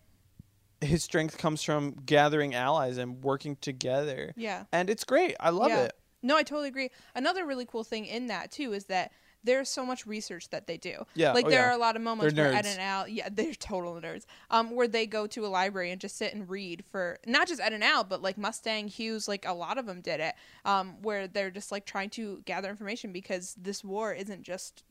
[0.82, 4.65] his strength comes from gathering allies and working together Yeah.
[4.71, 5.84] and it's great i love Yeah.
[5.86, 6.89] it No, I totally agree.
[7.13, 9.12] Another really cool thing in that too is that
[9.47, 11.05] there's so much research that they do.
[11.15, 11.69] Yeah, Like oh, there yeah.
[11.69, 14.25] are a lot of moments They're where Ed and Al, yeah, they're total nerds.
[14.51, 17.62] Um, where they go to a library and just sit and read for not just
[17.62, 20.36] Ed and Al, but like Mustang, Hughes, like a lot of them did it.
[20.65, 24.83] Um, where they're just like trying to gather information because this war isn't just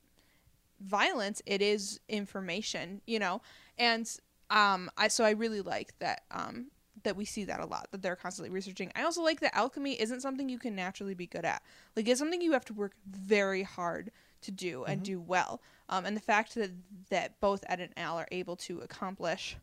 [0.81, 3.42] violence; it is information, you know.
[3.79, 4.11] And
[4.49, 6.69] um, I so I really like that um
[7.03, 8.90] that we see that a lot that they're constantly researching.
[8.97, 11.62] I also like that alchemy isn't something you can naturally be good at.
[11.95, 14.11] Like it's something you have to work very hard
[14.47, 15.05] to do and Mm-hmm.
[15.05, 15.61] do well.
[15.89, 16.71] Um, and the fact that
[17.11, 19.57] that both Ed and Al are able to accomplish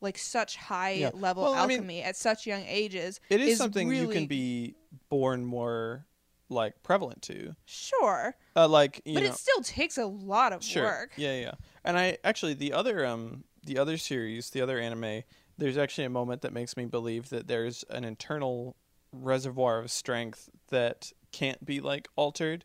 [0.00, 1.10] like such high Yeah.
[1.14, 4.74] level Well, I mean, alchemy at such young ages it is, something you can be
[5.08, 6.04] born more
[6.50, 10.82] like prevalent to sure, uh, like but know it still takes a lot of sure
[10.84, 11.12] work.
[11.16, 11.52] yeah yeah
[11.84, 15.22] and i actually the other um the other series the other anime
[15.56, 18.76] there's actually a moment that makes me believe that there's an internal
[19.10, 22.64] reservoir of strength that can't be like altered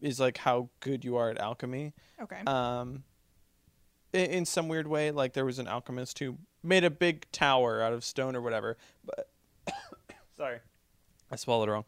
[0.00, 2.40] is like how good you are at alchemy Okay.
[2.46, 3.04] um
[4.12, 7.80] in, in some weird way like there was an alchemist who made a big tower
[7.82, 9.28] out of stone or whatever but
[10.36, 10.58] sorry
[11.30, 11.84] i swallowed wrong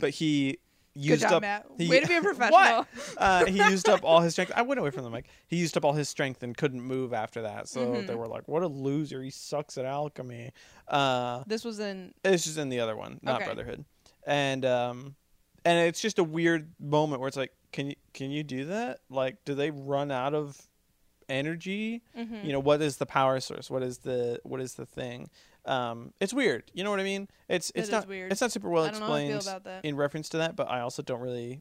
[0.00, 0.58] but he
[0.94, 1.66] Good used job, up Matt.
[1.76, 2.58] he- Way to be a professional.
[2.58, 2.86] What?
[3.18, 4.50] uh, he used up all his strength.
[4.56, 5.26] I went away from the mic.
[5.46, 7.68] He used up all his strength and couldn't move after that.
[7.68, 8.06] So Mhm.
[8.06, 9.22] they were like, "What a loser!
[9.22, 10.52] He sucks at alchemy."
[10.88, 13.44] Uh, This was in this is in the other one, not Okay.
[13.44, 13.84] Brotherhood,
[14.26, 15.16] and um,
[15.66, 19.00] and it's just a weird moment where it's like, can you can you do that?
[19.10, 20.56] Like, do they run out of
[21.28, 22.02] energy?
[22.16, 22.44] mhm.
[22.44, 23.70] You know, what is the power source?
[23.70, 25.28] What is the what is the thing?
[25.64, 26.70] Um, it's weird.
[26.74, 27.28] You know what I mean?
[27.48, 28.30] It's it's not weird.
[28.32, 29.84] it's not super well I don't know how I explained feel about that.
[29.84, 31.60] in reference to that, but I also don't really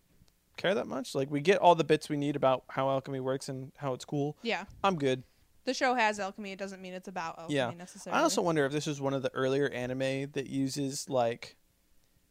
[0.57, 1.15] care that much.
[1.15, 4.05] Like we get all the bits we need about how alchemy works and how it's
[4.05, 4.37] cool.
[4.43, 4.65] Yeah.
[4.83, 5.23] I'm good.
[5.65, 6.51] The show has alchemy.
[6.51, 7.71] It doesn't mean it's about alchemy Yeah.
[7.75, 8.19] necessarily.
[8.19, 11.57] I also wonder if this is one of the earlier anime that uses like,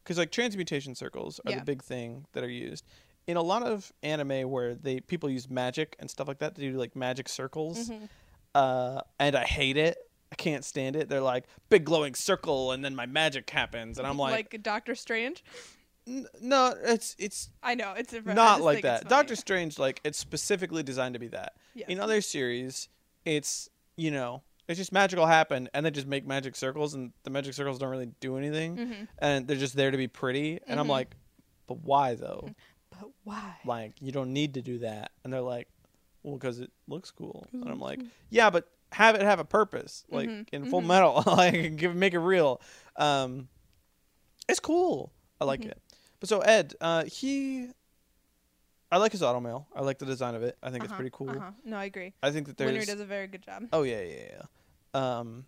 [0.05, 1.59] because like transmutation circles are Yeah.
[1.59, 2.85] the big thing that are used
[3.27, 6.61] in a lot of anime where they people use magic and stuff like that to
[6.61, 7.89] do like magic circles.
[7.89, 8.07] Mhm.
[8.53, 9.97] Uh, and I hate it.
[10.31, 11.09] I can't stand it.
[11.09, 14.93] They're like big glowing circle, and then my magic happens, and I'm like, like Doctor
[14.95, 15.43] Strange.
[16.07, 19.09] "N- no, it's it's I know it's a, not like that.
[19.09, 21.53] Doctor Strange, like it's specifically designed to be that.
[21.73, 21.89] Yes.
[21.89, 22.89] In other series,
[23.25, 27.29] it's you know it's just magical happen, and they just make magic circles, and the
[27.29, 29.07] magic circles don't really do anything, Mhm.
[29.19, 30.59] and they're just there to be pretty.
[30.67, 30.91] And I'm Mhm.
[30.91, 31.15] like,
[31.67, 32.49] but why though?
[32.89, 33.57] But why?
[33.65, 35.11] Like you don't need to do that.
[35.23, 35.67] And they're like,
[36.23, 40.05] well, because it looks cool And I'm like, yeah, but have it have a purpose,
[40.09, 40.87] like Mhm, in Full mhm.
[40.87, 42.61] Metal, like give make it real.
[42.95, 43.49] Um,
[44.47, 45.11] it's cool.
[45.41, 45.71] I like Mhm.
[45.71, 45.81] it.
[46.19, 47.69] But so Ed, uh, he,
[48.91, 49.65] I like his automail.
[49.75, 50.57] I like the design of it.
[50.63, 51.29] I think it's Uh-huh, pretty cool.
[51.31, 51.51] Uh-huh.
[51.63, 52.13] No, I agree.
[52.23, 52.71] I think that there's.
[52.71, 53.63] Winry does a very good job.
[53.73, 54.23] Oh yeah, yeah,
[54.93, 55.17] yeah.
[55.19, 55.45] Um,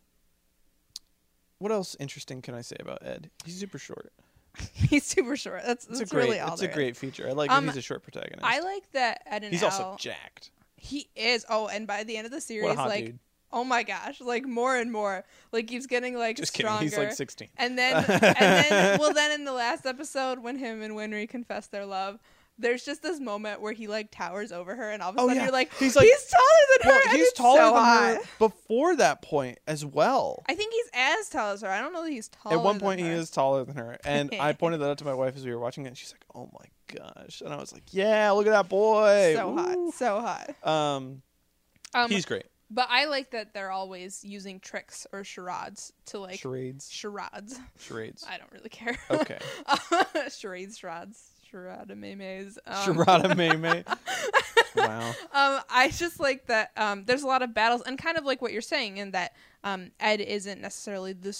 [1.59, 3.29] what else interesting can I say about Ed?
[3.45, 4.11] He's super short.
[4.73, 5.61] He's super short.
[5.65, 6.23] That's It's that's a great.
[6.25, 7.27] really all it's a great feature.
[7.29, 8.43] I like Um, that he's a short protagonist.
[8.43, 9.69] I like that Ed and he's Al.
[9.69, 10.51] also jacked.
[10.77, 11.45] he is.
[11.49, 13.19] Oh, and by the end of the a series, like, dude.
[13.51, 16.67] oh my gosh, like more and more, like he's getting like Just kidding.
[16.69, 16.83] stronger.
[16.85, 17.49] He's like 16.
[17.57, 21.67] And then, and then, well, then in the last episode, when him and Winry confess
[21.67, 22.19] their love,
[22.59, 25.27] there's just this moment where he like towers over her, and all of a Oh,
[25.27, 25.43] sudden yeah.
[25.43, 27.09] you're like, He's he's, taller than Well, her.
[27.09, 28.15] and he's it's taller so than hot.
[28.17, 30.43] her before that point as well.
[30.49, 31.69] I think he's as tall as her.
[31.69, 32.55] I don't know that he's taller.
[32.57, 33.13] At one than point, he her.
[33.13, 35.59] is taller than her, and I pointed that out to my wife as we were
[35.59, 35.89] watching it.
[35.89, 36.65] and She's like, "Oh my
[36.97, 40.67] gosh!" And I was like, "Yeah, look at that boy, so Woo." hot, so hot.
[40.67, 41.21] Um,
[41.93, 42.45] Um, he's great.
[42.69, 47.59] but I like that they're always using tricks or charades to like Charades, charades.
[47.79, 48.25] charades.
[48.29, 48.97] I don't really care.
[49.11, 49.39] Okay,
[50.29, 51.23] charades, charades,
[51.57, 52.59] charade memes.
[52.65, 53.83] Um, meme.
[54.75, 55.09] Wow.
[55.33, 56.71] um, I just like that.
[56.77, 59.33] Um, there's a lot of battles, and kind of like what you're saying, in that
[59.63, 61.33] um, Ed isn't necessarily the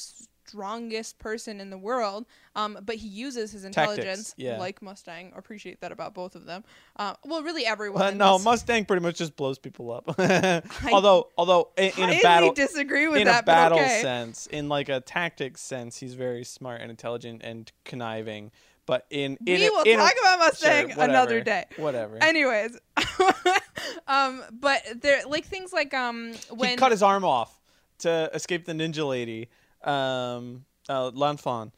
[0.47, 2.25] strongest person in the world,
[2.55, 4.57] um, but he uses his intelligence, yeah.
[4.57, 5.33] like Mustang.
[5.35, 6.63] Appreciate that about both of them.
[6.95, 7.99] Uh, well, really everyone.
[7.99, 10.19] Well, no, this- Mustang pretty much just blows people up.
[10.91, 14.01] although, although in, in a battle, disagree with in that, a battle okay.
[14.01, 18.51] sense, in like a tactics sense, he's very smart and intelligent and conniving.
[18.87, 21.65] But in in we will in talk about Mustang Sure, another day.
[21.75, 22.17] Whatever.
[22.23, 22.79] Anyways,
[24.07, 27.59] um, but there like things like um when he cut his arm off
[27.99, 29.49] to escape the ninja lady,
[29.83, 31.71] um, uh, Lanfan.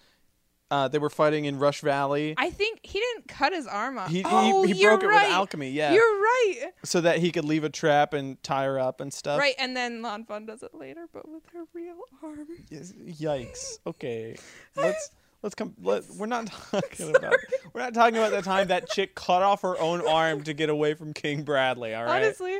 [0.71, 2.35] Uh, they were fighting in Rush Valley.
[2.37, 4.09] I think he didn't cut his arm off.
[4.11, 5.27] He, he, oh, he you're broke it right.
[5.29, 6.65] with alchemy, yeah, You're right.
[6.83, 9.39] so that he could leave a trap and tie her up and stuff.
[9.39, 12.45] Right, and then Lan Fan does it later, but with her real arm.
[12.69, 13.79] Yikes.
[13.87, 14.37] Okay,
[14.75, 15.09] let's
[15.41, 15.73] let's come.
[15.81, 17.35] Let, we're not talking about.
[17.73, 20.69] We're not talking about the time that chick cut off her own arm to get
[20.69, 21.93] away from King Bradley.
[21.93, 22.23] All right.
[22.23, 22.59] Honestly,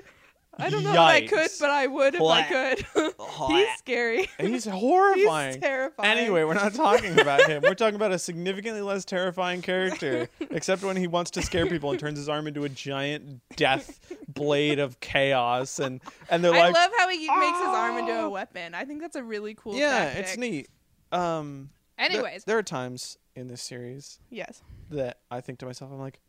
[0.58, 2.86] I don't know if I could, but I would if I could.
[3.48, 4.30] He's scary.
[4.40, 5.62] He's He's horrifying.
[5.62, 6.18] terrifying.
[6.18, 7.62] Anyway, we're not talking about him.
[7.64, 11.92] We're talking about a significantly less terrifying character, except when he wants to scare people
[11.92, 16.60] and turns his arm into a giant death blade of chaos, and and they're I
[16.68, 18.76] like, I love how he makes his arm into "Ah!" a weapon.
[18.76, 19.76] I think that's a really cool.
[19.76, 20.26] yeah, tactic.
[20.26, 20.70] it's neat.
[21.12, 24.62] Um, there- Anyways, there, are times in this series yes.
[24.90, 26.20] that I think to myself, I'm like,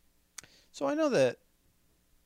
[0.72, 1.37] so I know that,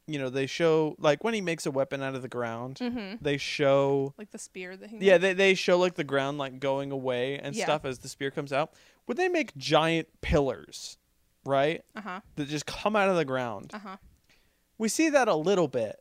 [0.07, 3.17] you know, they show like when he makes a weapon out of the ground, Mm-hmm.
[3.23, 4.99] they show Like the spear that he.
[4.99, 5.23] Yeah, makes.
[5.23, 7.65] they they show like the ground like going away and Yeah.
[7.65, 8.73] stuff as the spear comes out.
[9.07, 10.99] Would they make giant pillars,
[11.45, 11.83] right?
[11.97, 12.21] Uh huh.
[12.37, 13.71] That just come out of the ground.
[13.75, 13.97] Uh huh.
[14.79, 15.97] We see that a little bit.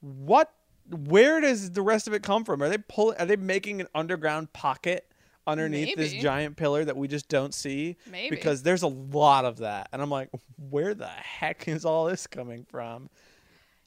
[0.00, 0.52] What
[0.88, 2.62] where does the rest of it come from?
[2.62, 5.10] Are they pulling are they making an underground pocket
[5.46, 7.96] underneath this giant pillar that we just don't see?
[8.10, 9.88] Maybe Because there's a lot of that.
[9.92, 10.30] And I'm like,
[10.70, 13.08] where the heck is all this coming from?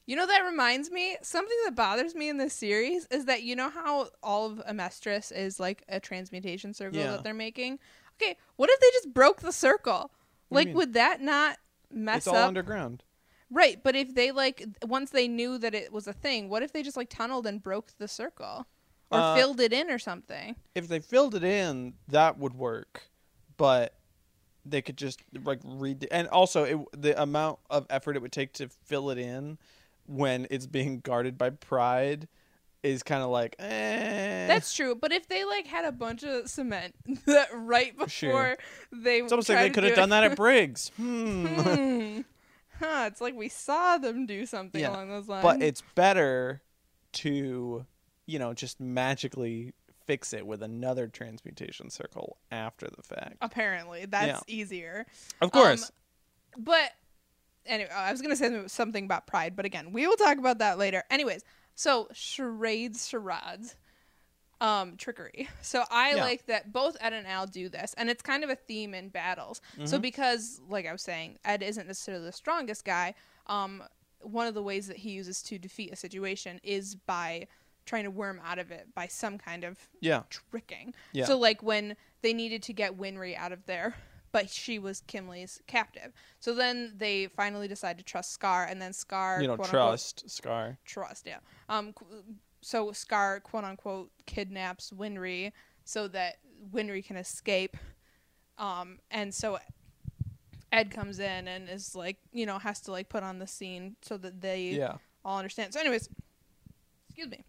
[0.06, 3.54] You know that reminds me something that bothers me in this series is that you
[3.54, 7.12] know how all of Amestris is like a transmutation circle Yeah.
[7.12, 7.78] that they're making.
[8.20, 10.10] Okay, what if they just broke the circle?
[10.48, 11.58] What Like, would that not
[11.92, 12.18] mess up?
[12.18, 12.48] it's all up?
[12.48, 13.04] underground.
[13.50, 16.72] right, but if they like once they knew that it was a thing, what if
[16.72, 18.66] they just like tunneled and broke the circle
[19.10, 20.56] or Uh, filled it in or something?
[20.74, 23.02] if they filled it in, that would work.
[23.56, 23.94] But
[24.64, 28.52] they could just like read, and also it, the amount of effort it would take
[28.54, 29.58] to fill it in
[30.06, 32.28] when it's being guarded by pride
[32.82, 34.46] is kind of like, eh.
[34.48, 36.94] That's true, but if they like had a bunch of cement
[37.26, 38.56] that right before Sure.
[38.90, 40.90] they It's almost like they could have done that at Briggs.
[40.96, 41.46] Hmm.
[41.46, 42.20] Hmm.
[42.78, 45.42] Huh, it's like we saw them do something Yeah, along those lines.
[45.42, 46.62] but it's better
[47.12, 47.84] to,
[48.30, 49.74] you know, just magically
[50.06, 53.36] fix it with another transmutation circle after the fact.
[53.42, 55.04] apparently that's easier.
[55.40, 55.90] Of course.
[56.56, 56.90] But
[57.66, 60.78] anyway, I was gonna say something about pride, but again, we will talk about that
[60.78, 61.02] later.
[61.10, 61.42] Anyways,
[61.74, 63.76] so charades, charades,
[64.60, 65.48] um, trickery.
[65.62, 66.24] So I Yeah.
[66.24, 69.08] like that both Ed and Al do this, and it's kind of a theme in
[69.08, 69.60] battles.
[69.84, 70.02] So Mhm.
[70.02, 73.14] because, like I was saying, Ed isn't necessarily the strongest guy.
[73.46, 73.84] Um,
[74.22, 77.46] one of the ways that he uses to defeat a situation is by
[77.90, 80.22] trying to worm out of it by some kind of Yeah.
[80.30, 80.94] tricking.
[81.12, 81.24] Yeah.
[81.24, 83.96] So like when they needed to get Winry out of there,
[84.30, 86.12] but she was Kimblee's captive.
[86.38, 89.88] So then they finally decide to trust Scar, and then Scar, You know, quote unquote,
[89.90, 90.78] trust Scar.
[90.84, 91.38] trust, yeah.
[91.68, 91.92] Um,
[92.60, 95.50] so Scar, quote unquote, kidnaps Winry
[95.84, 96.36] so that
[96.72, 97.76] Winry can escape.
[98.56, 99.58] Um, and so
[100.70, 103.96] Ed comes in and is like, you know, has to like put on the scene
[104.02, 104.98] so that they Yeah.
[105.24, 105.74] all understand.
[105.74, 106.08] So, anyways,
[107.08, 107.42] excuse me.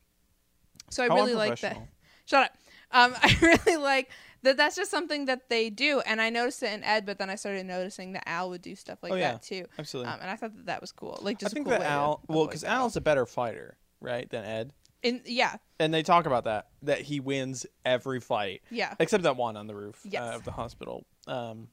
[0.92, 1.78] So I How really like that.
[2.26, 2.52] Shut up.
[2.92, 4.10] Um, I really like
[4.44, 4.58] that.
[4.58, 7.36] That's just something that they do, and I noticed it in Ed, but then I
[7.36, 9.32] started noticing that Al would do stuff like Oh, yeah.
[9.34, 9.66] that too.
[9.80, 10.12] Absolutely.
[10.14, 11.18] Um, and I thought that that was cool.
[11.22, 12.64] Like just I think cool that Al, well, because.
[12.64, 14.74] Al's a better fighter, right, than Ed.
[15.04, 19.36] in yeah And they talk about that that he wins every fight yeah except that
[19.36, 20.22] one on the roof Yes.
[20.22, 21.06] uh, of the hospital.
[21.28, 21.70] Um,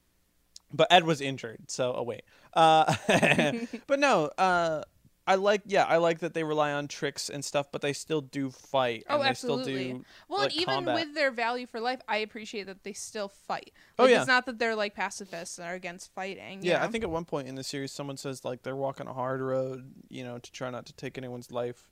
[0.71, 2.21] but Ed was injured, so oh wait.
[2.53, 2.95] Uh,
[3.87, 4.83] but no, uh,
[5.29, 8.19] I like yeah, I like that they rely on tricks and stuff, but they still
[8.19, 9.03] do fight.
[9.07, 9.85] Oh, absolutely.
[9.85, 10.95] Still do, Well, like, and even combat.
[10.95, 13.71] with their value for life, I appreciate that they still fight.
[13.99, 14.21] Oh, yeah.
[14.21, 16.63] It's not that they're like pacifists and are against fighting.
[16.63, 19.13] yeah, I think at one point in the series, someone says like they're walking a
[19.13, 21.91] hard road, you know, to try not to take anyone's life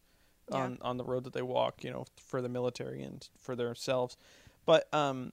[0.51, 0.57] Yeah.
[0.63, 4.17] on on the road that they walk, you know, for the military and for themselves.
[4.65, 5.31] But um,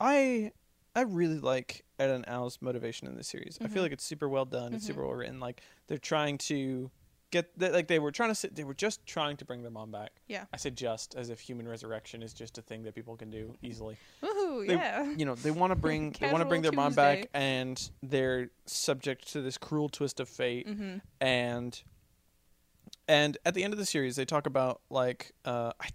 [0.00, 0.52] I
[0.94, 3.58] I really like Ed and Al's motivation in the series.
[3.62, 3.84] I feel Mhm.
[3.84, 4.72] like it's super well done.
[4.72, 4.86] It's Mhm.
[4.86, 5.38] super well written.
[5.38, 6.90] Like they're trying to
[7.36, 9.70] get that like they were trying to sit, they were just trying to bring their
[9.70, 10.10] mom back.
[10.28, 10.44] Yeah.
[10.52, 13.54] I said just as if human resurrection is just a thing that people can do
[13.62, 15.04] easily Woohoo, they- yeah.
[15.16, 18.50] you know they want to bring they want to bring their mom back and they're
[18.66, 21.82] subject to this cruel twist of fate hmm and
[23.08, 25.88] and at the end of the series they talk about like uh I,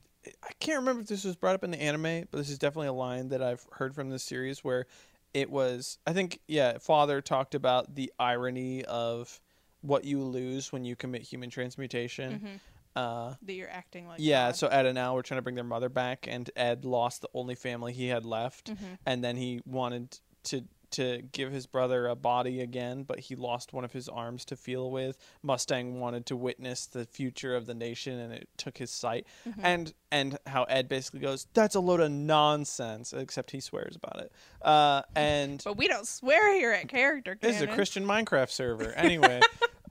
[0.43, 2.87] I can't remember if this was brought up in the anime but this is definitely
[2.87, 4.85] a line that I've heard from this series where
[5.33, 9.39] it was I think yeah father talked about the irony of
[9.81, 12.55] what you lose when you commit human transmutation hmm
[12.93, 14.55] uh That you're acting like yeah, God.
[14.57, 17.29] so Ed and Al were trying to bring their mother back, and Ed lost the
[17.33, 18.97] only family he had left, Mhm.
[19.05, 23.71] and then he wanted to to give his brother a body again, but he lost
[23.71, 25.17] one of his arms to feel with.
[25.41, 29.25] Mustang wanted to witness the future of the nation, and it took his sight.
[29.47, 29.59] Mhm.
[29.63, 34.19] And and how Ed basically goes, "That's a load of nonsense," except he swears about
[34.19, 34.33] it.
[34.61, 37.37] Uh, and But we don't swear here at character.
[37.39, 38.91] this is a Christian Minecraft server.
[38.97, 39.39] Anyway,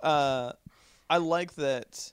[0.03, 0.53] uh,
[1.09, 2.13] I like that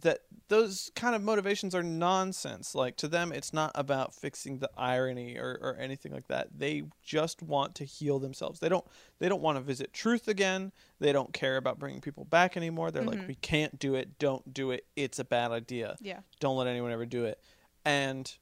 [0.00, 2.72] that those kind of motivations are nonsense.
[2.72, 6.48] Like to them, it's not about fixing the irony or, or anything like that.
[6.56, 8.60] They just want to heal themselves.
[8.60, 8.84] They don't
[9.18, 10.70] they don't want to visit truth again.
[11.00, 12.92] They don't care about bringing people back anymore.
[12.92, 13.26] They're like, Mhm.
[13.28, 14.18] we can't do it.
[14.20, 14.86] Don't do it.
[14.94, 16.20] It's a bad idea Yeah.
[16.38, 17.40] don't let anyone ever do it
[17.84, 18.32] and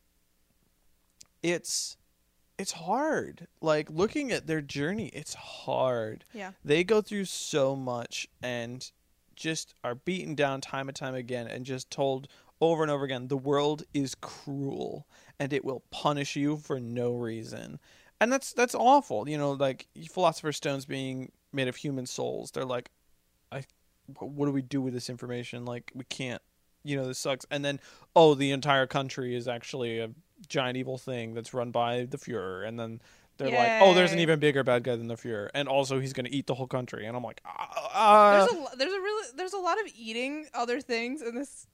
[1.42, 1.96] it's
[2.58, 3.46] it's hard.
[3.60, 6.24] Like looking at their journey it's hard.
[6.32, 6.52] Yeah.
[6.64, 8.90] they go through so much and
[9.34, 12.28] just are beaten down time and time again and just told
[12.60, 15.06] over and over again the world is cruel
[15.38, 17.78] and it will punish you for no reason.
[18.20, 19.28] And that's that's awful.
[19.28, 22.90] You know like philosopher's stones being made of human souls they're like
[23.50, 23.64] i
[24.18, 25.64] what do we do with this information?
[25.64, 26.42] Like we can't
[26.84, 27.44] you know this sucks.
[27.50, 27.80] And then
[28.14, 30.10] oh the entire country is actually a
[30.48, 33.00] giant evil thing that's run by the Fuhrer and then
[33.38, 36.12] they're like oh there's an even bigger bad guy than the Fuhrer and also he's
[36.12, 39.28] going to eat the whole country and I'm like ah, There's a there's a really
[39.36, 41.66] there's a lot of eating other things in this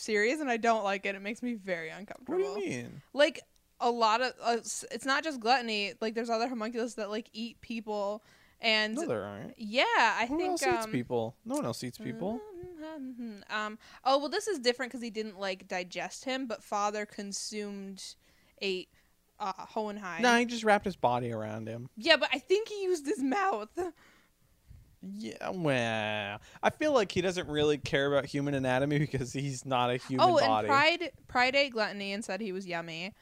[0.00, 1.14] series, and I don't like it.
[1.14, 2.38] It makes me very uncomfortable.
[2.38, 3.40] what do you mean Like
[3.80, 5.94] a lot of uh, it's not just gluttony.
[6.00, 8.22] Like there's other homunculus that like eat people,
[8.62, 11.82] and no there aren't yeah, I who think else eats um, people no one else
[11.84, 12.40] eats people
[13.50, 13.78] Um.
[14.04, 18.14] Oh well, this is different because he didn't like digest him, but father consumed,
[18.60, 18.88] ate,
[19.38, 20.22] uh, Hohenheim.
[20.22, 23.22] no he just wrapped his body around him Yeah, but I think he used his
[23.22, 23.68] mouth.
[25.02, 29.90] yeah well I feel like he doesn't really care about human anatomy because he's not
[29.90, 33.14] a human oh, body and Pride Pride ate gluttony and said he was yummy.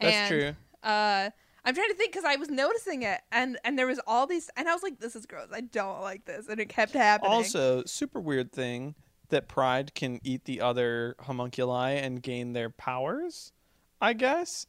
[0.00, 1.30] that's and, true Uh,
[1.68, 4.48] I'm trying to think because I was noticing it, and and there was all these,
[4.56, 5.48] and I was like, "This is gross.
[5.52, 7.30] I don't like this," and it kept happening.
[7.30, 8.94] Also, super weird thing
[9.28, 13.52] that Pride can eat the other homunculi and gain their powers,
[14.00, 14.66] I guess.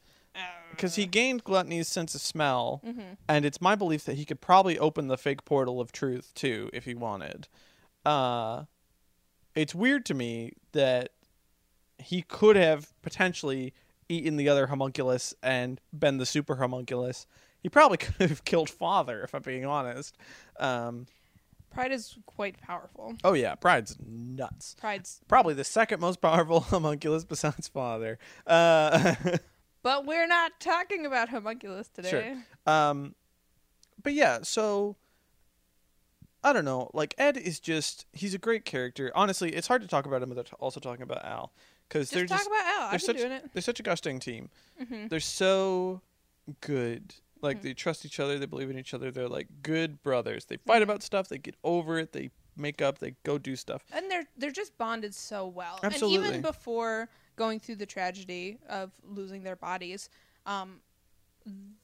[0.72, 4.42] Because he gained Gluttony's sense of smell, hmm and it's my belief that he could
[4.42, 7.48] probably open the fake portal of truth too if he wanted.
[8.06, 8.66] Uh,
[9.56, 11.12] it's weird to me that
[11.98, 13.74] he could have potentially
[14.10, 17.26] eaten the other homunculus and been the super homunculus.
[17.62, 20.18] He probably could have killed Father, if I'm being honest.
[20.60, 21.06] Um,
[21.72, 23.16] Pride is quite powerful.
[23.24, 24.76] Oh yeah, Pride's nuts.
[24.80, 28.18] Pride's, Probably the second most powerful homunculus besides Father.
[28.48, 29.16] Uh,
[29.84, 32.10] but we're not talking about homunculus today.
[32.10, 32.74] Sure.
[32.74, 33.14] um,
[34.02, 34.96] but yeah, so
[36.44, 36.90] I don't know.
[36.94, 39.12] Like Ed is just he's a great character.
[39.14, 41.54] Honestly, it's hard to talk about him without also talking about Al
[41.90, 42.82] because they're talk just about Al.
[42.84, 43.50] I've they're such doing it.
[43.54, 44.50] they're such a gosh dang team.
[44.88, 46.02] hmm They're so
[46.62, 47.16] good.
[47.42, 47.62] Like Mhm.
[47.64, 48.38] they trust each other.
[48.38, 49.12] They believe in each other.
[49.12, 50.46] They're like good brothers.
[50.46, 50.84] They fight Mhm.
[50.84, 51.28] about stuff.
[51.30, 52.12] They get over it.
[52.12, 53.00] They make up.
[53.00, 53.84] They go do stuff.
[53.92, 55.80] and they're they're just bonded so well.
[55.84, 56.28] And Absolutely.
[56.30, 60.10] even before going through the tragedy of losing their bodies,
[60.46, 60.82] um,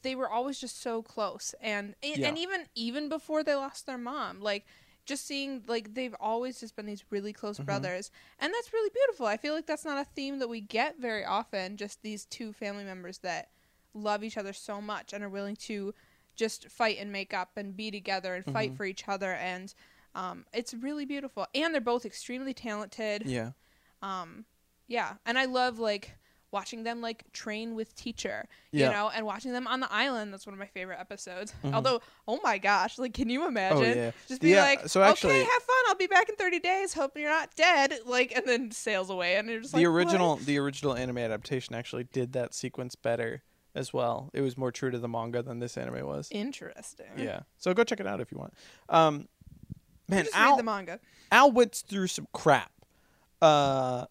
[0.02, 1.56] they were always just so close.
[1.62, 2.28] And and Yeah.
[2.28, 4.66] and even even before they lost their mom, like
[5.06, 7.66] just seeing like they've always just been these really close Mhm.
[7.66, 9.26] brothers, and that's really beautiful.
[9.28, 11.78] I feel like that's not a theme that we get very often.
[11.78, 13.50] Just these two family members that
[13.94, 15.94] love each other so much and are willing to
[16.36, 18.78] just fight and make up and be together and fight Mhm.
[18.78, 19.74] for each other and
[20.16, 23.52] um, it's really beautiful and they're both extremely talented Yeah.
[24.02, 24.46] um,
[24.88, 26.18] yeah and i love like
[26.58, 28.38] watching them like train with teacher
[28.72, 31.74] you know and watching them on the island that's one of my favorite episodes Mhm.
[31.76, 34.12] although oh my gosh like can you imagine Oh yeah.
[34.28, 36.94] just be Yeah, like so actually- okay have fun i'll be back in 30 days
[36.94, 39.96] hope you're not dead like and then sails away and you're just the like what?
[39.96, 43.44] original the original anime adaptation actually did that sequence better
[43.74, 44.30] as well.
[44.34, 46.30] It was more true to the manga than this anime was.
[46.32, 47.42] interesting Yeah.
[47.58, 48.54] So go check it out if you want.
[48.88, 49.28] Um
[50.08, 51.00] man, Al read the manga
[51.32, 52.72] Al went through some crap.
[53.42, 54.06] Uh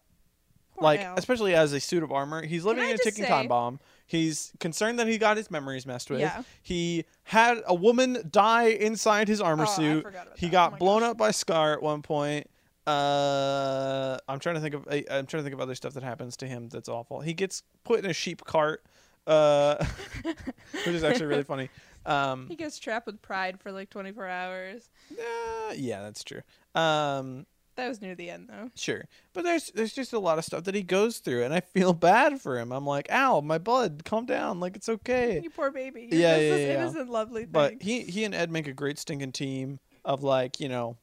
[0.75, 1.15] Poor like Al.
[1.17, 2.45] especially as a suit of armor.
[2.45, 3.79] He's living in a ticking say- time bomb.
[4.07, 6.19] He's concerned that he got his memories messed with.
[6.19, 6.43] Yeah.
[6.61, 10.05] He had a woman die inside his armor Oh, suit.
[10.37, 10.51] He that.
[10.51, 11.09] got Oh blown gosh.
[11.11, 12.47] up by Scar at one point.
[12.87, 16.37] Uh, I'm trying to think of I'm trying to think of other stuff that happens
[16.37, 17.19] to him that's awful.
[17.21, 18.83] He gets put in a sheep cart,
[19.27, 19.83] uh,
[20.23, 21.69] which is actually really funny.
[22.05, 26.41] Um, he gets trapped with pride for like 24 hours uh, yeah, that's true.
[26.75, 28.69] Um, that was near the end though.
[28.75, 31.59] Sure, but there's there's just a lot of stuff that he goes through, and I
[31.59, 32.71] feel bad for him.
[32.71, 35.41] I'm like, ow, my blood, calm down, like it's okay.
[35.43, 36.07] you poor baby.
[36.11, 37.51] You're Yeah, yeah, this yeah, innocent lovely thing.
[37.51, 40.97] But he he and Ed make a great stinking team of like you know,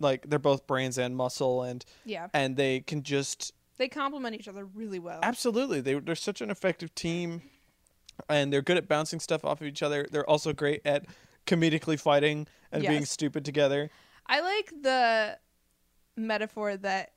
[0.00, 2.28] like they're both brains and muscle, and yeah.
[2.32, 5.20] and they can just they complement each other really well.
[5.22, 7.42] Absolutely, they they're such an effective team,
[8.28, 10.06] and they're good at bouncing stuff off of each other.
[10.10, 11.06] They're also great at
[11.46, 13.90] comedically fighting and being stupid together.
[14.26, 15.38] I like the
[16.18, 17.12] metaphor that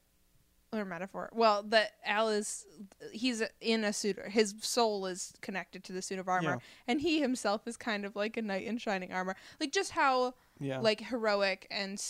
[0.73, 1.29] or metaphor.
[1.33, 2.65] Well, that Al is
[3.11, 4.17] he's in a suit.
[4.29, 6.57] His soul is connected to the suit of armor, Yeah.
[6.87, 9.35] and he himself is kind of like a knight in shining armor.
[9.59, 12.01] Like just how Yeah, like heroic and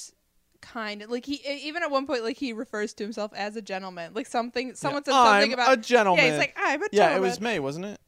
[0.62, 1.04] kind.
[1.10, 4.14] Like he even at one point like he refers to himself as a gentleman.
[4.14, 6.24] Like something someone said something I'm about a gentleman.
[6.24, 6.32] yeah.
[6.32, 6.90] He's like I'm a gentleman.
[7.14, 8.00] yeah, it was May, wasn't it?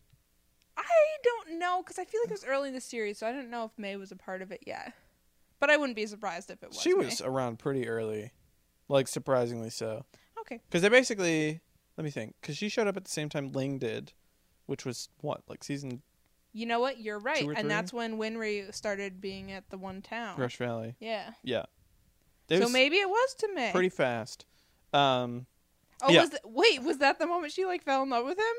[0.77, 0.83] I
[1.23, 3.49] don't know because I feel like it was early in the series, so I don't
[3.49, 4.93] know if May was a part of it yet.
[5.59, 6.79] But I wouldn't be surprised if it was.
[6.81, 7.05] she May.
[7.05, 8.31] was around pretty early,
[8.93, 10.05] like surprisingly so.
[10.41, 10.61] okay.
[10.69, 11.59] Because they basically,
[11.97, 14.13] let me think, because she showed up at the same time Ling did,
[14.67, 16.01] which was what like season
[16.53, 16.99] You know what?
[16.99, 17.67] You're right, and three?
[17.67, 20.39] that's when Winry started being at the one town.
[20.39, 20.95] Rush Valley.
[20.99, 21.31] Yeah.
[21.43, 21.65] Yeah,
[22.49, 23.71] it so maybe it was to May.
[23.71, 24.45] pretty fast.
[24.93, 25.47] Um,
[26.01, 26.21] oh, yeah.
[26.21, 28.55] was th- wait, was that the moment she like fell in love with him?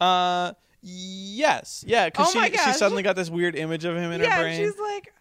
[0.00, 4.22] Uh, yes, yeah, because Oh she she suddenly got this weird image of him in
[4.22, 4.58] yeah, her brain.
[4.58, 5.12] she's like.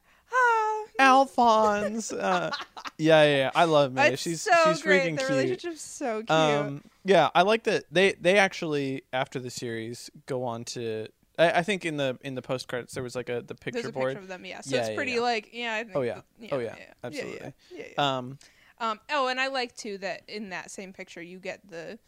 [1.00, 2.12] Alphonse.
[2.14, 2.52] uh,
[2.98, 4.14] yeah, yeah, yeah, I love May.
[4.14, 5.02] It's she's so she's great.
[5.04, 5.30] freaking Their cute.
[5.30, 6.32] relationship's so cute.
[6.32, 11.08] Um, yeah, I like that they they actually after the series go on to.
[11.38, 13.82] I, I think in the in the post credits there was like a the picture
[13.82, 14.12] There's a board.
[14.14, 14.62] picture of them, yeah.
[14.62, 15.20] So Yeah, it's yeah, pretty yeah.
[15.20, 15.74] like, yeah.
[15.76, 16.22] I think Oh, yeah.
[16.40, 16.76] that- Oh, yeah.
[17.04, 17.40] Absolutely.
[17.42, 18.18] Yeah, yeah, yeah, yeah.
[18.18, 18.40] Um,
[18.80, 22.00] Um, oh, and I like too that in that same picture you get the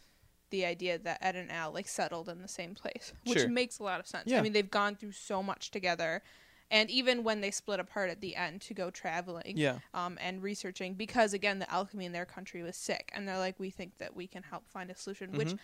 [0.50, 3.48] the idea that Ed and Al like settled in the same place, which Sure.
[3.50, 4.24] makes a lot of sense.
[4.30, 4.38] Yeah.
[4.38, 6.22] I mean, they've gone through so much together,
[6.70, 10.42] and even when they split apart at the end to go traveling, yeah, um, and
[10.42, 13.98] researching, because again, the alchemy in their country was sick, and they're like, we think
[13.98, 15.58] that we can help find a solution, which Mhm.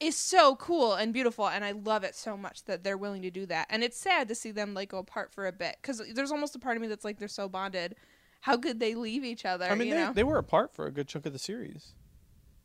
[0.00, 3.30] is so cool and beautiful, and I love it so much that they're willing to
[3.30, 3.66] do that.
[3.70, 6.54] And it's sad to see them like go apart for a bit, because there's almost
[6.54, 7.96] a part of me that's like, they're so bonded.
[8.42, 9.64] How could they leave each other?
[9.64, 10.12] I mean they know?
[10.12, 11.94] they were apart for a good chunk of the series.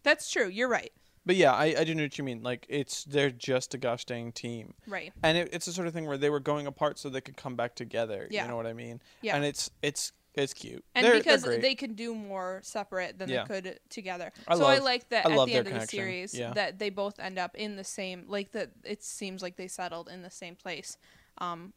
[0.04, 0.48] That's true.
[0.48, 0.92] You're right.
[1.26, 2.44] But yeah, I, I do know what you mean.
[2.44, 5.14] Like it's they're just a gosh dang team, Right.
[5.24, 7.38] and it, it's the sort of thing where they were going apart so they could
[7.38, 8.28] come back together.
[8.30, 8.44] Yeah.
[8.44, 9.02] You know what I mean?
[9.22, 9.36] Yeah.
[9.36, 10.84] And it's it's it's cute.
[10.96, 13.46] and They're- because they're they can do more separate than Yeah.
[13.46, 14.32] they could together.
[14.48, 16.54] I so I like that I at the end of the series Yeah.
[16.54, 20.10] that they both end up in the same like that it seems like they settled
[20.10, 20.98] in the same place
[21.38, 21.74] um,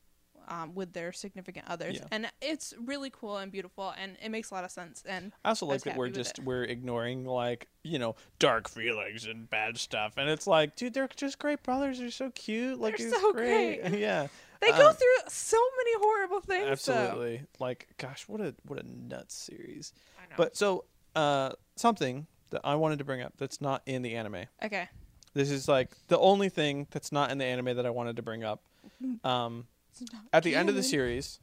[0.49, 1.97] um, with their significant others.
[1.97, 2.07] Yeah.
[2.11, 5.51] And it's really cool and beautiful and it makes a lot of sense and I
[5.51, 6.44] also like was that we're just it.
[6.44, 11.09] we're ignoring like you know dark feelings and bad stuff, and it's like, dude, they're
[11.14, 11.99] just great brothers.
[11.99, 12.80] They're so cute.
[12.80, 13.82] Like They're it's so great.
[13.82, 13.99] great.
[14.01, 14.26] yeah.
[14.61, 16.66] they go Um, through so many horrible things.
[16.68, 17.42] Absolutely.
[17.61, 19.92] Like, gosh, what a what a nuts series.
[20.18, 20.34] I know.
[20.36, 20.84] But so,
[21.14, 24.47] uh, something that I wanted to bring up that's not in the anime.
[24.64, 24.88] okay.
[25.34, 28.22] This is like the only thing that's not in the anime that I wanted to
[28.22, 28.62] bring up.
[29.22, 29.66] Um,
[30.32, 31.40] at the end of the series,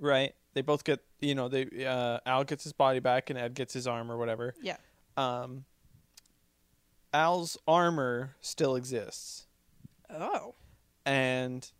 [0.00, 0.34] right?
[0.54, 3.72] They both get, you know, they uh, Al gets his body back and Ed gets
[3.74, 4.54] his arm or whatever.
[4.62, 4.76] Yeah.
[5.16, 5.64] Um,
[7.12, 9.46] Al's armor still exists,
[10.10, 10.54] Oh.
[11.06, 11.70] and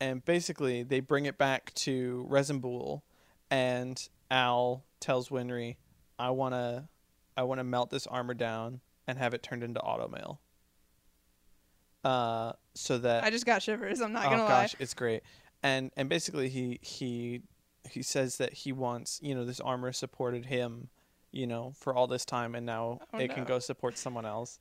[0.00, 3.02] and basically they bring it back to Resembool,
[3.50, 5.76] and Al tells Winry,
[6.18, 6.88] "I wanna,
[7.36, 10.38] I wanna melt this armor down and have it turned into automail."
[12.06, 14.00] Uh, so that I just got shivers.
[14.00, 14.48] I'm not oh gonna lie.
[14.48, 15.22] Oh, gosh, it's great.
[15.62, 17.42] And and basically he he
[17.90, 20.88] he says that he wants you know this armor supported him,
[21.32, 24.60] you know, for all this time, and now Oh, it can go support someone else.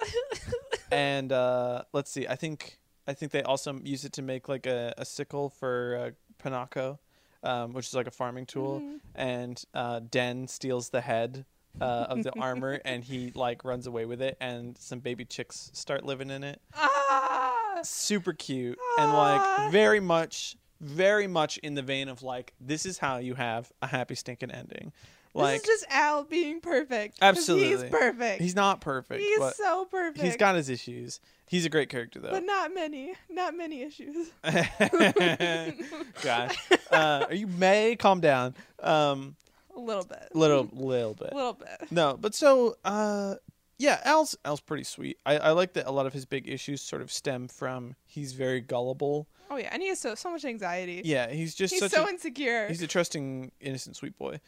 [0.90, 4.66] and uh, let's see, I think I think they also use it to make like
[4.66, 6.10] a, a sickle for uh,
[6.42, 6.98] Pinako,
[7.44, 8.80] um, which is like a farming tool.
[8.80, 9.00] Mhm.
[9.14, 11.44] And uh, Den steals the head.
[11.80, 15.70] Uh, of the armor and he like runs away with it and some baby chicks
[15.72, 17.80] start living in it Ah.
[17.82, 22.98] super cute and like very much very much in the vein of like this is
[22.98, 24.92] how you have a happy stinking ending
[25.34, 27.16] like this is just Al being perfect.
[27.22, 27.68] Absolutely.
[27.68, 28.42] He's perfect.
[28.42, 30.22] he's not perfect He's so perfect.
[30.22, 33.14] he's got his issues he's a great character though but not many.
[33.30, 34.30] Not many issues.
[36.22, 36.56] gosh
[36.90, 39.36] uh you may calm down um
[39.76, 40.28] A little bit.
[40.34, 41.90] little little bit A little bit.
[41.90, 43.36] no but so uh
[43.78, 46.80] yeah al's al's pretty sweet I, I like that a lot of his big issues
[46.82, 50.46] sort of stem from he's very gullible Oh yeah, and he has so so much
[50.46, 51.02] anxiety.
[51.04, 52.68] yeah he's just he's so a, insecure.
[52.68, 54.40] he's a trusting innocent sweet boy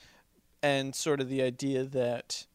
[0.63, 2.47] and sort of the idea that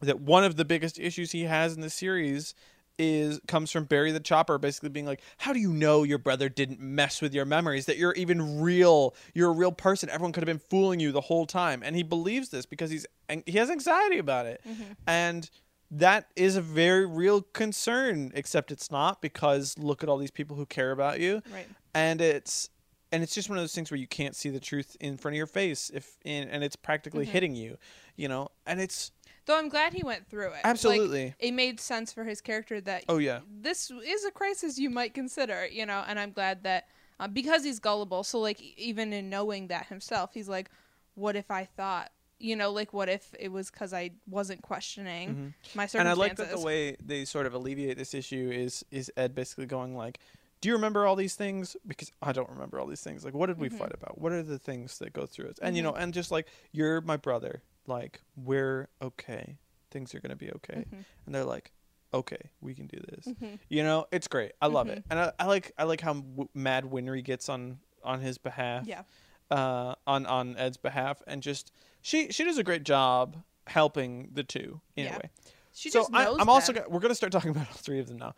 [0.00, 2.54] that one of the biggest issues he has in the series
[2.98, 6.48] is comes from Barry the Chopper basically being like how do you know your brother
[6.48, 10.42] didn't mess with your memories that you're even real you're a real person everyone could
[10.42, 13.58] have been fooling you the whole time and he believes this because he's and he
[13.58, 14.82] has anxiety about it Mm-hmm.
[15.06, 15.50] and
[15.90, 20.56] that is a very real concern except it's not because look at all these people
[20.56, 21.66] who care about you right.
[21.94, 22.70] and it's
[23.12, 25.34] and it's just one of those things where you can't see the truth in front
[25.34, 27.28] of your face if in, and it's practically Mhm.
[27.30, 27.76] hitting you
[28.16, 29.12] you know and it's
[29.46, 30.52] Though I'm glad he went through it.
[30.52, 34.78] Like, absolutely it made sense for his character that oh yeah this is a crisis
[34.78, 36.88] you might consider, you know, and I'm glad that
[37.18, 38.24] uh, because he's gullible.
[38.24, 40.70] So like even in knowing that himself, he's like,
[41.14, 45.28] what if I thought, you know, like what if it was because I wasn't questioning
[45.30, 45.52] Mhm.
[45.74, 45.98] my circumstances?
[46.00, 49.34] and i like that the way they sort of alleviate this issue is is ed
[49.34, 50.18] basically going like
[50.60, 53.46] do you remember all these things because i don't remember all these things like what
[53.46, 53.78] did we Mhm.
[53.78, 55.86] fight about what are the things that go through us and you Mhm.
[55.86, 59.56] know and just like you're my brother like we're okay
[59.90, 61.72] things are gonna be okay Mhm, and they're like
[62.14, 63.58] okay we can do this mhm.
[63.68, 64.52] You know, it's great.
[64.62, 64.98] I love Mhm.
[64.98, 68.38] it, and I, I like I like how w- mad Winry gets on on his
[68.38, 69.02] behalf, Yeah.
[69.50, 71.72] uh, on on Ed's behalf, and just
[72.02, 75.14] she she does a great job helping the two in Yeah.
[75.16, 75.30] a way.
[75.72, 76.84] She so just I, knows I'm also them.
[76.84, 78.34] go- we're gonna start talking about all three of them now.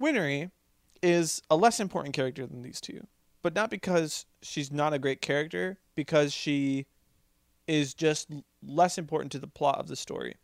[0.00, 0.50] Winry
[1.02, 3.06] is a less important character than these two,
[3.42, 6.86] but not because she's not a great character, because she
[7.68, 8.30] is just
[8.62, 10.34] less important to the plot of the story.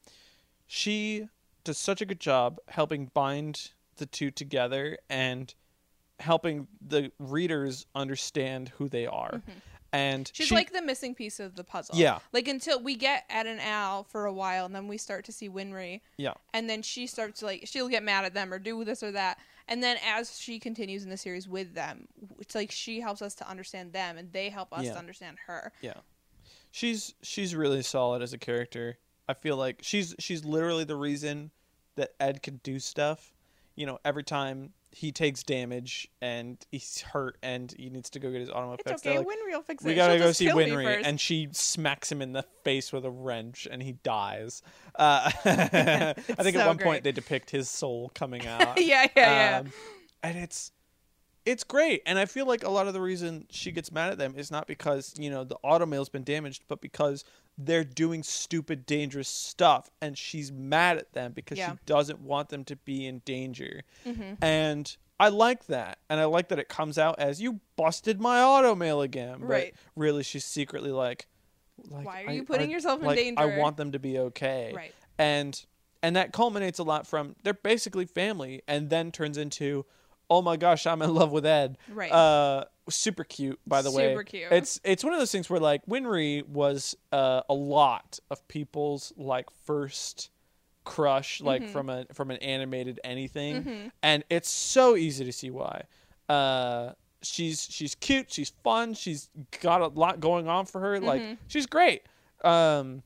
[0.66, 1.28] She
[1.64, 5.52] does such a good job helping bind the two together and
[6.20, 9.32] helping the readers understand who they are.
[9.46, 9.60] Mhm.
[9.92, 11.96] And She's she- like the missing piece of the puzzle.
[11.96, 12.18] Yeah.
[12.32, 15.32] Like until we get at an Al for a while, and then we start to
[15.32, 16.00] see Winry.
[16.16, 16.34] Yeah.
[16.52, 19.38] And then she starts like she'll get mad at them or do this or that,
[19.68, 22.08] and then as she continues in the series with them,
[22.40, 24.92] it's like she helps us to understand them, and they help us Yeah.
[24.94, 25.72] to understand her.
[25.80, 26.00] Yeah.
[26.74, 28.98] She's she's really solid as a character.
[29.28, 31.52] I feel like she's she's literally the reason
[31.94, 33.32] that Ed can do stuff.
[33.76, 38.28] You know, every time he takes damage and he's hurt and he needs to go
[38.32, 39.18] get his auto It's okay.
[39.18, 39.86] like, Winry will fix it.
[39.86, 43.10] we gotta She'll go see Winry, and she smacks him in the face with a
[43.10, 44.60] wrench, and he dies.
[44.96, 46.84] Uh, I think at one great.
[46.84, 48.80] point they depict his soul coming out.
[48.84, 49.72] yeah, yeah, Um,
[50.24, 50.72] and it's
[51.46, 54.18] it's great and i feel like a lot of the reason she gets mad at
[54.18, 57.24] them is not because you know the automail's been damaged but because
[57.58, 61.72] they're doing stupid dangerous stuff and she's mad at them because Yeah.
[61.72, 64.12] she doesn't want them to be in danger yeah.
[64.12, 68.20] hmm and i like that and i like that it comes out as you busted
[68.20, 69.74] my automail again but Right.
[69.96, 71.26] really she's secretly like
[71.90, 73.40] like Why are I- you putting I- yourself in like, danger?
[73.42, 74.94] i want them to be okay Right.
[75.18, 75.64] and
[76.02, 79.84] and that culminates a lot from they're basically family and then turns into
[80.30, 82.10] oh my gosh i'm in love with ed Right.
[82.12, 84.52] uh super cute by the way Super cute.
[84.52, 89.12] it's it's one of those things where like winry was uh, a lot of people's
[89.16, 90.30] like first
[90.84, 91.70] crush like Mhm.
[91.70, 93.90] from a from an animated anything Mhm.
[94.02, 95.84] and it's so easy to see why
[96.28, 99.30] uh she's she's cute, she's fun, she's
[99.62, 101.00] got a lot going on for her.
[101.00, 101.38] Like Mhm.
[101.46, 102.02] she's great.
[102.42, 103.02] Um,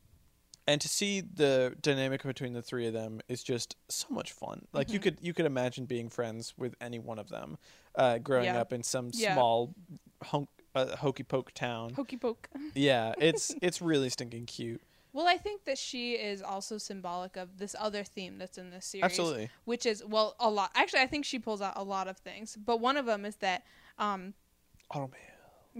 [0.68, 4.66] and to see the dynamic between the three of them is just so much fun.
[4.72, 5.02] Like you Mhm.
[5.02, 7.56] could you could imagine being friends with any one of them,
[7.94, 8.60] uh, growing Yeah.
[8.60, 9.34] up in some Yeah.
[9.34, 9.74] small
[10.22, 11.94] hunk, uh, hokey poke town.
[11.94, 12.48] Hokey poke.
[12.74, 14.82] yeah, it's it's really stinking cute.
[15.14, 18.84] Well, I think that she is also symbolic of this other theme that's in this
[18.84, 19.04] series.
[19.04, 19.48] Absolutely.
[19.64, 20.70] Which is, well, a lot.
[20.74, 22.56] Actually, I think she pulls out a lot of things.
[22.56, 23.64] But one of them is that
[23.96, 24.34] um,
[24.90, 25.18] Automobile.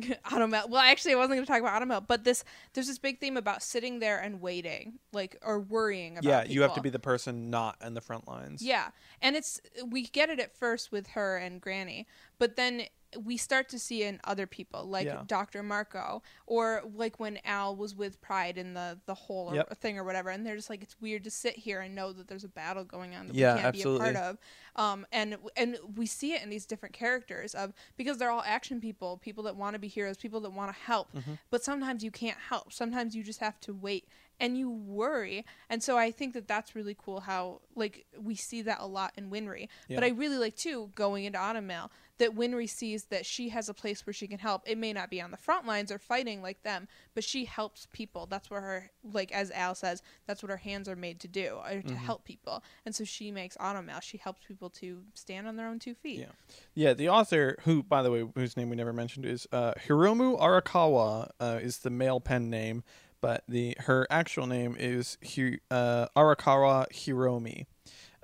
[0.27, 0.69] Automel.
[0.69, 2.45] Well, actually, I wasn't going to talk about Automel, but this
[2.75, 6.29] there's this big theme about sitting there and waiting, like or worrying about.
[6.29, 8.63] Yeah, you have to be the person not in the front lines.
[8.63, 8.89] Yeah,
[9.23, 12.07] and it's we get it at first with her and Granny,
[12.39, 12.83] but then
[13.25, 15.23] we start to see in other people like Yeah.
[15.27, 15.63] Dr.
[15.63, 20.05] Marcoh or like when Al was with Pride in the the hole or thing or
[20.05, 22.49] whatever, and they're just like it's weird to sit here and know that there's a
[22.49, 24.11] battle going on that Yeah, we can't absolutely.
[24.11, 24.39] be a part of.
[24.77, 28.81] Um, and and we see it in these different characters of because they're all action
[28.81, 31.39] people, people that want to be heroes, people that want to help, Mhm.
[31.51, 32.73] but sometimes you can't help.
[32.73, 34.07] Sometimes you just have to wait
[34.41, 35.45] and you worry.
[35.69, 39.13] And so I think that that's really cool how like we see that a lot
[39.17, 39.69] in Winry.
[39.89, 43.75] But I really like too going into Automail that Winry sees that she has a
[43.75, 44.63] place where she can help.
[44.67, 47.87] It may not be on the front lines or fighting like them, but she helps
[47.93, 48.27] people.
[48.27, 51.59] That's where her like as Al says, that's what her hands are made to do,
[51.63, 51.97] are to Mhm.
[51.97, 52.63] help people.
[52.85, 54.03] And so she makes Automail.
[54.03, 56.19] She helps people to stand on their own two feet.
[56.21, 56.33] Yeah.
[56.75, 60.39] Yeah, the author, who, by the way, whose name we never mentioned, is uh, Hiromu
[60.39, 62.83] Arakawa, uh, is the male pen name,
[63.21, 67.67] but the her actual name is Hi- uh, Arakawa Hiromi,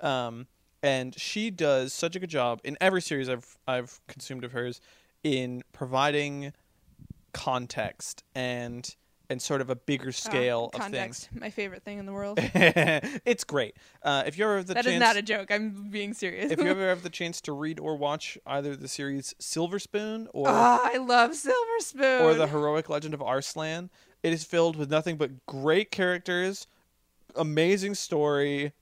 [0.01, 0.47] um,
[0.85, 4.79] and she does such a good job in every series I've I've consumed of hers
[5.23, 6.53] in providing
[7.33, 8.95] context and
[9.27, 12.37] and sort of a bigger Uh, scale of context, my favorite thing in the world.
[12.53, 13.75] it's great.
[14.03, 15.49] Uh, if you ever have the That is chance, not a joke.
[15.49, 16.51] I'm being serious.
[16.51, 20.27] if you ever have the chance to read or watch either the series Silver Spoon
[20.31, 22.21] or Ah, I love Silver Spoon.
[22.21, 23.89] or the heroic legend of Arslan,
[24.21, 26.67] it is filled with nothing but great characters,
[27.35, 28.73] amazing story,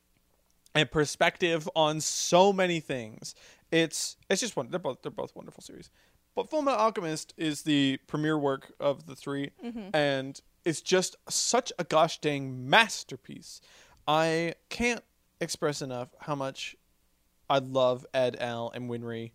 [0.76, 3.36] and perspective on so many things.
[3.71, 4.69] It's it's just one.
[4.69, 5.89] They're both they're both wonderful series.
[6.36, 9.89] But Fullmetal Alchemist is the premier work of the 3 Mm-hmm.
[9.95, 13.61] and it's just such a gosh dang masterpiece.
[14.07, 15.03] I can't
[15.41, 16.76] express enough how much
[17.49, 19.32] I love Ed, Al, and Winry.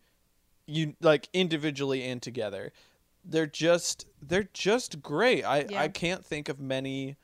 [0.66, 2.72] You like individually and together.
[3.24, 5.44] They're just they're just great.
[5.44, 5.82] I Yeah.
[5.82, 7.16] I can't think of many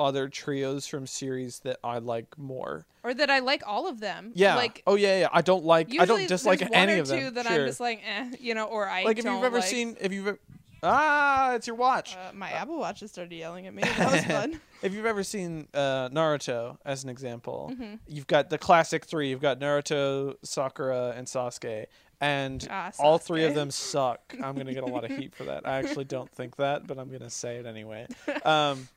[0.00, 2.86] other trios from series that I like more.
[3.04, 4.32] or that I like all of them.
[4.34, 4.56] Yeah.
[4.56, 5.28] Like oh yeah, yeah.
[5.32, 7.20] I don't like I don't dislike there's any one or of them.
[7.20, 7.60] two that sure.
[7.60, 9.64] I'm just like, eh, you know, or I like if you've ever like.
[9.68, 10.38] seen if you've ever,
[10.82, 12.16] ah, it's your watch.
[12.16, 13.82] Uh, my Apple Watch just started yelling at me.
[13.98, 14.60] That was fun.
[14.82, 17.98] If you've ever seen uh, Naruto as an example, Mhm.
[18.08, 19.28] you've got the classic three.
[19.28, 21.84] You've got Naruto, Sakura, and Sasuke,
[22.18, 24.34] and Ah, all three of them suck.
[24.42, 25.68] I'm gonna get a lot of heat for that.
[25.68, 28.06] I actually don't think that, but I'm gonna say it anyway.
[28.42, 28.88] Um,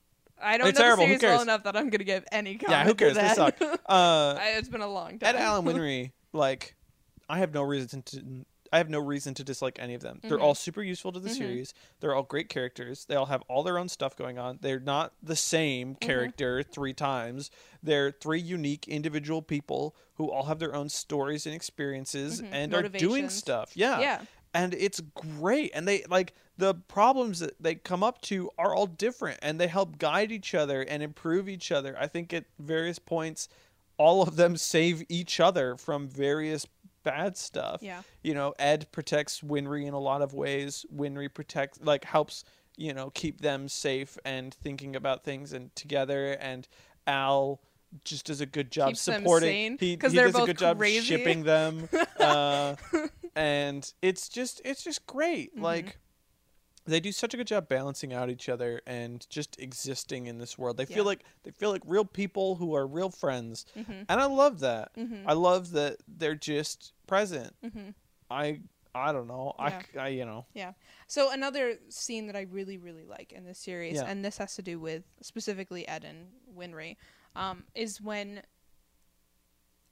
[0.42, 1.04] I don't It's know terrible.
[1.08, 2.72] The series well enough that I'm gonna give any comment.
[2.72, 3.14] yeah, who cares?
[3.14, 3.36] To They that.
[3.36, 3.56] suck.
[3.90, 5.36] Uh, I, it's been a long Ed time.
[5.42, 6.76] Allen Winry, like,
[7.30, 8.46] I have no reason to.
[8.72, 10.20] I have no reason to dislike any of them.
[10.24, 10.42] They're Mhm.
[10.42, 11.38] all super useful to the Mhm.
[11.38, 11.74] series.
[12.00, 13.06] They're all great characters.
[13.06, 14.58] They all have all their own stuff going on.
[14.62, 16.00] They're not the same Mm-hmm.
[16.08, 17.52] character three times.
[17.84, 22.82] They're three unique individual people who all have their own stories and experiences and are
[22.82, 23.34] doing Motivations.
[23.36, 23.72] stuff.
[23.76, 24.00] Yeah.
[24.00, 24.22] yeah.
[24.54, 25.72] And it's great.
[25.74, 29.68] And they like the problems that they come up to are all different and they
[29.68, 31.96] help guide each other and improve each other.
[32.00, 33.50] I think at various points
[33.98, 36.68] all of them save each other from various
[37.04, 37.82] bad stuff.
[37.82, 38.02] Yeah.
[38.24, 40.86] You know, Ed protects Winry in a lot of ways.
[40.94, 42.44] Winry protects like helps,
[42.78, 46.68] you know, keep them safe and thinking about things and together and
[47.08, 47.62] Al
[48.04, 51.02] just does a good job Keeps supporting he, he does a good job crazy.
[51.02, 51.88] shipping them
[52.20, 52.76] uh,
[53.36, 55.62] and it's just it's just great Mhm.
[55.62, 55.98] like
[56.86, 60.58] they do such a good job balancing out each other and just existing in this
[60.58, 60.96] world they Yeah.
[60.98, 64.06] feel like they feel like real people who are real friends Mhm.
[64.08, 65.24] and i love that Mhm.
[65.26, 67.94] i love that they're just present Mhm.
[68.30, 68.60] i
[68.94, 70.74] i don't know I, I you know Yeah.
[71.08, 74.04] So another scene that I really really like in this series, Yeah.
[74.06, 76.98] and this has to do with specifically Ed and Winry,
[77.36, 78.44] um, is when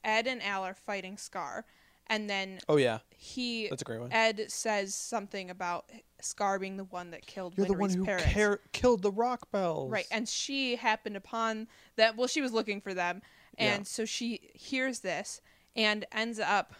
[0.03, 1.65] Ed and Al are fighting Scar,
[2.08, 5.89] and then oh yeah he that's a great one Ed says something about
[6.22, 8.26] Scar being the one that killed you're the one Winry's who parents.
[8.34, 12.16] care, killed the Rockbells Right, and she happened upon that.
[12.18, 13.22] Well, she was looking for them,
[13.58, 13.84] and Yeah.
[13.86, 15.41] so she hears this
[15.76, 16.74] and ends up.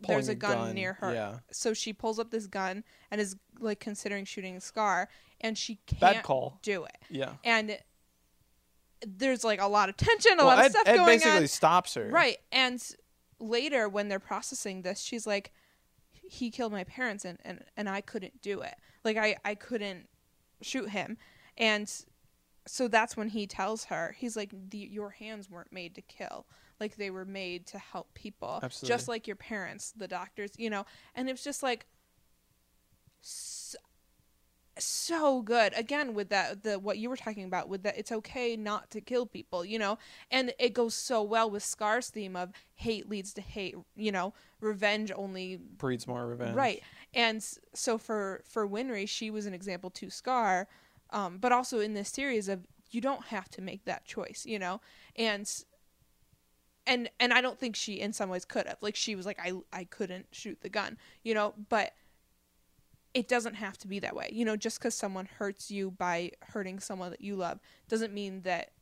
[0.00, 3.36] there's a Pulling gun, near her, yeah so she pulls up this gun and is
[3.60, 5.08] like considering shooting Scar,
[5.40, 6.98] and she can't call do it.
[7.10, 7.78] yeah And
[9.06, 11.30] there's like a lot of tension, a well, lot ed, of stuff ed going basically
[11.30, 11.36] on.
[11.40, 12.82] Basically stops her Right, and
[13.48, 15.52] later when they're processing this, she's like,
[16.10, 18.74] he killed my parents and and, and I couldn't do it.
[19.04, 20.08] Like I I couldn't
[20.62, 21.18] shoot him.
[21.56, 21.92] And
[22.66, 26.46] so that's when he tells her, he's like, the, your hands weren't made to kill.
[26.80, 28.60] Like they were made to help people.
[28.62, 28.94] Absolutely.
[28.94, 30.86] Just like your parents, the doctors, you know.
[31.14, 31.86] And it's just like
[33.20, 33.53] so,
[34.78, 35.72] so good.
[35.76, 39.00] Again, with that the what you were talking about, with that it's okay not to
[39.00, 39.98] kill people, you know?
[40.30, 44.34] And it goes so well with Scar's theme of hate leads to hate, you know,
[44.60, 46.56] revenge only Breeds more revenge.
[46.56, 46.82] Right.
[47.12, 47.44] And
[47.74, 50.68] so for for Winry, she was an example to Scar,
[51.10, 54.58] um, but also in this series of you don't have to make that choice, you
[54.58, 54.80] know,
[55.16, 55.50] and
[56.86, 58.78] and and I don't think she in some ways could have.
[58.80, 61.92] Like she was like I I couldn't shoot the gun, you know, but
[63.14, 64.28] it doesn't have to be that way.
[64.32, 68.42] You know, just cuz someone hurts you by hurting someone that you love doesn't mean
[68.42, 68.72] that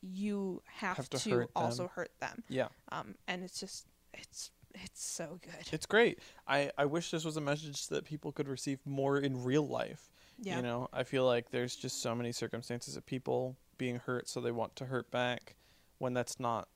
[0.00, 1.64] you have, Have to to, hurt them.
[1.64, 2.44] also hurt them.
[2.48, 2.68] Yeah.
[2.92, 5.72] Um and it's just it's it's so good.
[5.72, 6.20] It's great.
[6.46, 10.10] I, I wish this was a message that people could receive more in real life.
[10.40, 10.56] Yeah.
[10.56, 14.40] You know, I feel like there's just so many circumstances of people being hurt, so
[14.40, 15.56] they want to hurt back
[15.98, 16.68] when that's not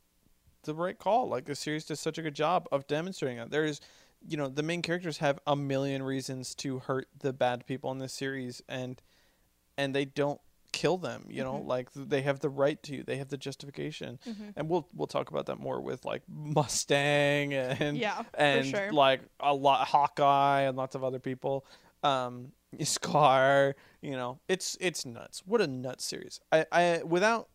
[0.65, 1.29] the right call.
[1.29, 3.51] Like the series does such a good job of demonstrating that.
[3.51, 3.81] There's,
[4.27, 7.99] you know, the main characters have a million reasons to hurt the bad people in
[7.99, 9.01] this series, and
[9.77, 10.41] and they don't
[10.73, 11.27] kill them.
[11.29, 11.67] You know, Mhm.
[11.67, 13.03] like they have the right to.
[13.03, 14.53] They have the justification, Mhm.
[14.57, 18.93] and we'll we'll talk about that more with like Mustang and Yeah, and sure.
[18.93, 21.65] like a lot Hawkeye and lots of other people.
[22.03, 22.53] Um,
[22.83, 25.43] Scar, you know, it's it's nuts.
[25.47, 26.41] What a nuts series.
[26.51, 27.49] I I without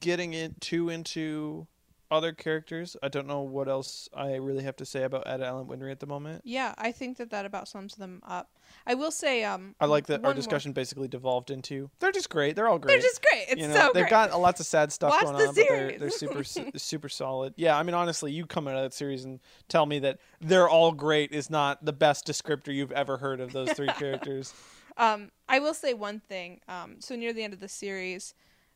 [0.00, 1.66] getting it too into
[2.10, 5.66] other characters, I don't know what else I really have to say about Ed Allen
[5.66, 6.42] Winry at the moment.
[6.44, 8.50] Yeah, I think that that about sums them up.
[8.86, 12.30] I will say, um, I like that our more- discussion basically devolved into they're just
[12.30, 12.56] great.
[12.56, 12.94] They're all great.
[12.94, 13.46] They're just great.
[13.48, 14.10] It's you know, so they've great.
[14.10, 16.44] got lots of sad stuff Watch going the on, but they're, they're super
[16.76, 17.54] super solid.
[17.56, 20.68] Yeah, I mean honestly, you come out of that series and tell me that they're
[20.68, 24.54] all great is not the best descriptor you've ever heard of those three characters.
[24.96, 26.60] Um, I will say one thing.
[26.68, 28.34] Um, so near the end of the series,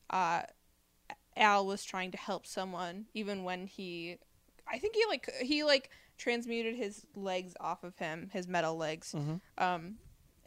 [0.09, 0.41] uh,
[1.37, 4.17] Al was trying to help someone, even when he,
[4.67, 9.13] I think he like he like transmuted his legs off of him, his metal legs,
[9.13, 9.41] Mhm.
[9.57, 9.97] um,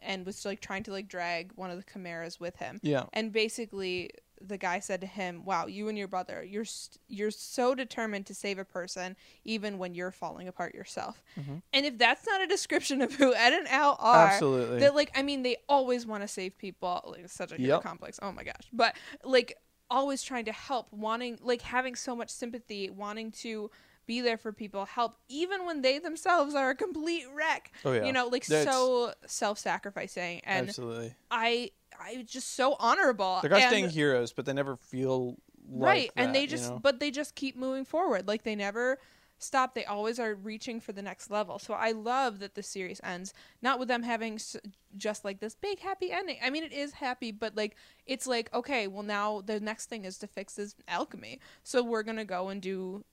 [0.01, 2.79] and was like trying to like drag one of the chimeras with him.
[2.81, 3.05] Yeah.
[3.13, 4.09] And basically,
[4.41, 8.25] the guy said to him, "Wow, you and your brother, you're st- you're so determined
[8.27, 11.61] to save a person, even when you're falling apart yourself." Mhm.
[11.73, 14.79] And if that's not a description of who Ed and Al are, Absolutely.
[14.79, 17.01] that like I mean, they always want to save people.
[17.05, 17.83] Like it's such a Yep.
[17.83, 18.17] complex.
[18.21, 18.67] Oh my gosh!
[18.73, 19.57] But like
[19.89, 23.69] always trying to help, wanting like having so much sympathy, wanting to
[24.05, 27.71] be there for people, help even when they themselves are a complete wreck.
[27.85, 28.05] Oh, yeah.
[28.05, 31.13] You know, like That's- so self-sacrificing, and Absolutely.
[31.29, 33.39] I I just so honorable.
[33.41, 35.37] They're and- dang heroes, but they never feel
[35.71, 36.79] like right that, and they you just know?
[36.79, 38.97] but they just keep moving forward like they never
[39.39, 42.99] stop they always are reaching for the next level so i love that the series
[43.03, 44.57] ends not with them having s-
[44.97, 47.75] just like this big happy ending i mean it is happy but like
[48.05, 52.03] it's like okay well now the next thing is to fix this alchemy so we're
[52.03, 53.03] gonna go and do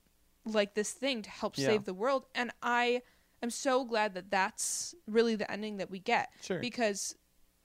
[0.45, 1.67] like this thing to help Yeah.
[1.67, 3.01] save the world and i
[3.41, 6.59] am so glad that that's really the ending that we get Sure.
[6.59, 7.15] because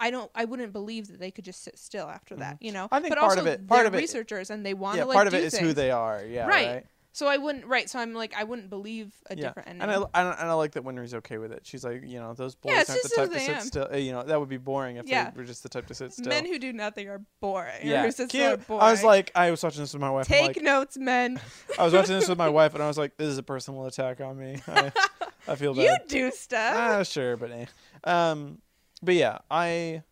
[0.01, 0.29] I don't.
[0.35, 2.59] I wouldn't believe that they could just sit still after that.
[2.61, 2.87] You know.
[2.87, 2.95] Mm-hmm.
[2.95, 5.05] I think but part also of it- part of it- researchers and they want yeah,
[5.05, 6.25] to like part of it is who they are.
[6.25, 6.49] Yeah.
[6.49, 6.67] Right.
[6.67, 6.87] Right.
[7.15, 7.67] So I wouldn't.
[7.67, 7.91] Right.
[7.91, 9.49] So I'm like, I wouldn't believe a yeah.
[9.49, 9.83] different ending.
[9.83, 11.61] And I, I and I like that Winry's okay with it.
[11.65, 13.61] She's like, you know, those boys Yeah, aren't the type to sit am.
[13.61, 13.97] still.
[13.99, 15.31] You know, that would be boring if Yeah.
[15.31, 16.29] they were just the type to sit still.
[16.29, 17.87] Men who do nothing are boring.
[17.87, 18.67] yeah, Or who sit still are cute.
[18.67, 18.83] boring.
[18.83, 20.27] I was like, I was watching this with my wife.
[20.27, 21.39] Take like, notes, men.
[21.79, 23.85] I was watching this with my wife, and I was like, this is a personal
[23.87, 24.61] attack on me.
[24.67, 24.91] I,
[25.49, 25.83] I feel bad.
[25.83, 26.75] you do stuff.
[26.77, 27.67] Ah, sure, but eh.
[28.05, 28.59] Um,
[29.03, 30.03] but yeah, I,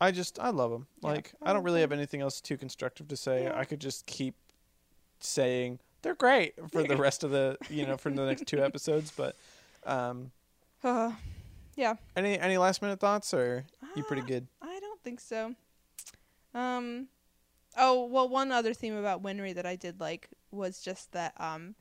[0.00, 0.86] I just I love them.
[1.02, 3.48] Like I don't really have anything else too constructive to say.
[3.54, 4.34] I could just keep
[5.20, 9.12] saying they're great for the rest of the you know for the next two episodes.
[9.16, 9.36] But
[9.86, 10.30] um,
[10.82, 11.12] Uh,
[11.76, 11.94] yeah.
[12.16, 13.64] any any last minute thoughts or
[13.96, 14.46] you pretty Ah, good?
[14.62, 15.54] I don't think so.
[16.54, 17.08] Um.
[17.76, 21.74] Oh well, one other theme about Winry that I did like was just that um.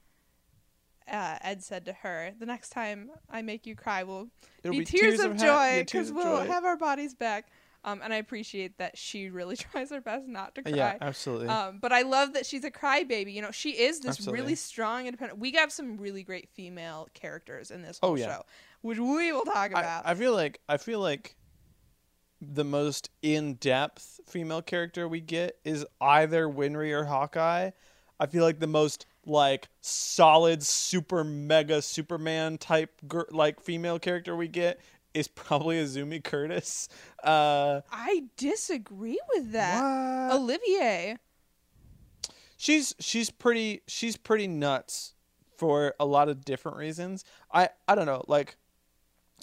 [1.09, 4.27] Uh, Ed said to her, "The next time I make you cry, will
[4.61, 5.45] It'll be, tears, of, ha-
[5.77, 6.47] joy because of we'll joy.
[6.51, 7.47] have our bodies back."
[7.87, 10.73] Um, and I appreciate that she really tries her best not to cry.
[10.75, 11.47] Yeah, absolutely.
[11.47, 13.33] Um, but I love that she's a crybaby.
[13.33, 14.41] You know, she is this Absolutely.
[14.41, 15.39] really strong, independent.
[15.39, 18.25] We got some really great female characters in this Oh, whole yeah.
[18.25, 18.43] show,
[18.81, 20.03] which we will talk I, about.
[20.05, 21.37] I feel like I feel like
[22.41, 27.71] the most in depth female character we get is either Winry or Hawkeye.
[28.19, 34.35] I feel like the most like solid super mega Superman type gir- like female character
[34.35, 34.79] we get
[35.17, 36.87] is probably Izumi Curtis.
[37.23, 39.81] Uh, I disagree with that.
[39.81, 40.35] what?
[40.39, 41.17] Olivier.
[42.57, 45.13] she's she's pretty she's pretty nuts
[45.57, 47.25] for a lot of different reasons.
[47.51, 48.55] I I don't know, like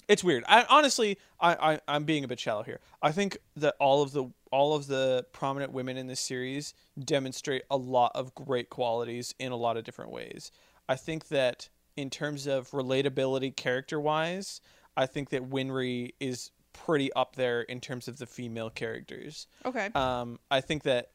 [0.07, 0.43] it's weird.
[0.47, 2.79] I honestly, I, I I'm being a bit shallow here.
[3.01, 6.73] I think that all of the all of the prominent women in this series
[7.03, 10.51] demonstrate a lot of great qualities in a lot of different ways.
[10.87, 14.61] I think that in terms of relatability, character wise,
[14.97, 19.47] I think that Winry is pretty up there in terms of the female characters.
[19.65, 19.89] Okay.
[19.95, 21.11] Um, I think that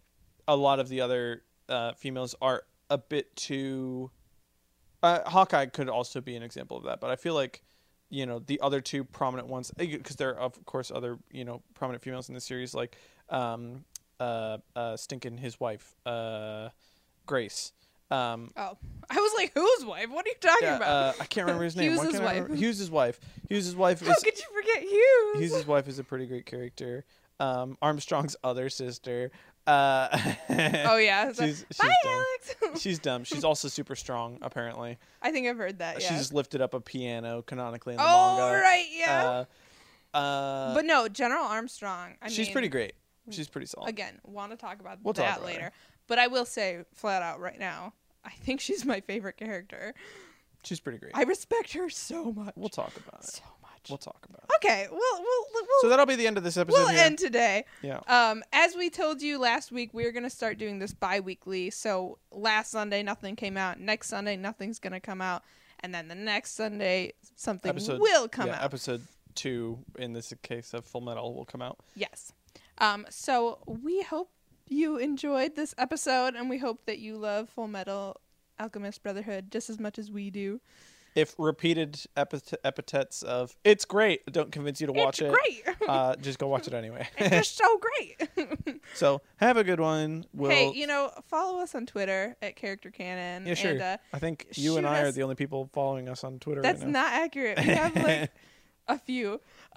[0.48, 4.10] a lot of the other uh, females are a bit too.
[5.02, 7.62] Uh, Hawkeye could also be an example of that, but I feel like
[8.10, 11.62] you know the other two prominent ones because there are of course other you know
[11.74, 12.96] prominent females in the series like
[13.28, 13.84] um,
[14.18, 16.68] uh, uh, Stinkin' his wife, uh,
[17.26, 17.72] Grace.
[18.11, 18.76] Um, oh,
[19.08, 20.11] I was like, whose wife?
[20.11, 20.88] What are you talking yeah, about?
[20.88, 21.92] uh, I can't remember his name.
[21.92, 22.48] Hughes's wife.
[22.48, 23.20] Hughes's wife.
[23.48, 25.36] Hughes's wife How is could you forget Hughes?
[25.38, 27.04] Hughes's wife is a pretty great character.
[27.38, 29.30] Um, Armstrong's other sister.
[29.66, 30.08] Uh,
[30.50, 31.32] oh yeah.
[31.38, 32.24] She's she's Bye, dumb.
[32.62, 32.80] Alex.
[32.82, 33.24] She's dumb.
[33.24, 34.38] She's also super strong.
[34.42, 36.02] Apparently, I think I've heard that.
[36.02, 36.18] she Yeah.
[36.18, 38.42] just lifted up a piano canonically in the oh manga.
[38.58, 39.44] Oh right, yeah.
[40.14, 42.16] Uh, uh, but no, General Armstrong.
[42.20, 42.94] I she's mean, pretty great.
[43.30, 43.88] She's pretty solid.
[43.88, 45.54] Again, want to talk about We'll talk that about her.
[45.54, 45.72] later.
[46.08, 47.92] But I will say flat out right now,
[48.24, 49.94] I think she's my favorite character.
[50.64, 51.12] She's pretty great.
[51.14, 52.52] I respect her so much.
[52.56, 53.30] we'll talk about it.
[53.30, 53.88] so much.
[53.88, 54.56] We'll talk about it.
[54.56, 56.78] okay, we'll we'll we'll, So that'll be the end of this episode.
[56.78, 57.00] we'll here.
[57.00, 57.64] end today.
[57.82, 58.00] Yeah.
[58.08, 61.70] Um, as we told you last week, we're gonna start doing this bi-weekly.
[61.70, 63.80] So last Sunday nothing came out.
[63.80, 65.42] Next Sunday nothing's gonna come out,
[65.80, 68.64] and then the next Sunday something Episode will come yeah, out.
[68.64, 69.02] Episode
[69.34, 71.78] two, in this case of Full Metal, will come out.
[71.94, 72.32] Yes.
[72.78, 74.30] Um, so we hope
[74.70, 78.16] you enjoyed this episode, and we hope that you love Full Metal
[78.58, 80.60] Alchemist Brotherhood just as much as we do.
[81.16, 85.88] If repeated epith- epithets of "it's great" don't convince you to watch it's it, great.
[85.88, 87.08] uh, just go watch it anyway.
[87.18, 88.80] it's just so great.
[88.94, 90.24] so have a good one.
[90.32, 93.44] We'll, hey, you know, follow us on Twitter at Character Canon.
[93.44, 93.72] yeah, sure.
[93.72, 96.62] And, uh, I think you and I are the only people following us on Twitter
[96.62, 97.02] that's right now.
[97.02, 97.58] not accurate.
[97.58, 98.30] We have like
[98.91, 99.41] a few.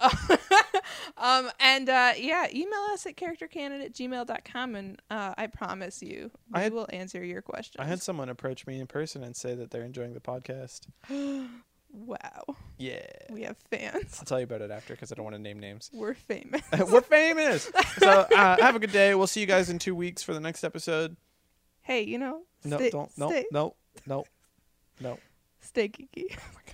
[1.16, 6.30] um, and uh, yeah, email us at charactercanon at gmail.com and uh, I promise you,
[6.52, 7.76] we I had- will answer your questions.
[7.78, 10.88] I had someone approach me in person and say that they're enjoying the podcast.
[11.92, 12.56] wow.
[12.78, 13.06] Yeah.
[13.30, 14.16] We have fans.
[14.18, 15.90] I'll tell you about it after because I don't want to name names.
[15.92, 16.62] We're famous.
[16.90, 17.70] We're famous.
[17.98, 19.14] So uh, have a good day.
[19.14, 21.16] We'll see you guys in two weeks for the next episode.
[21.82, 23.10] hey, you know, No, stay, don't.
[23.16, 23.74] No, stay, no,
[24.06, 24.24] no,
[25.00, 25.18] no.
[25.60, 26.24] stay geeky.
[26.32, 26.73] Oh my God.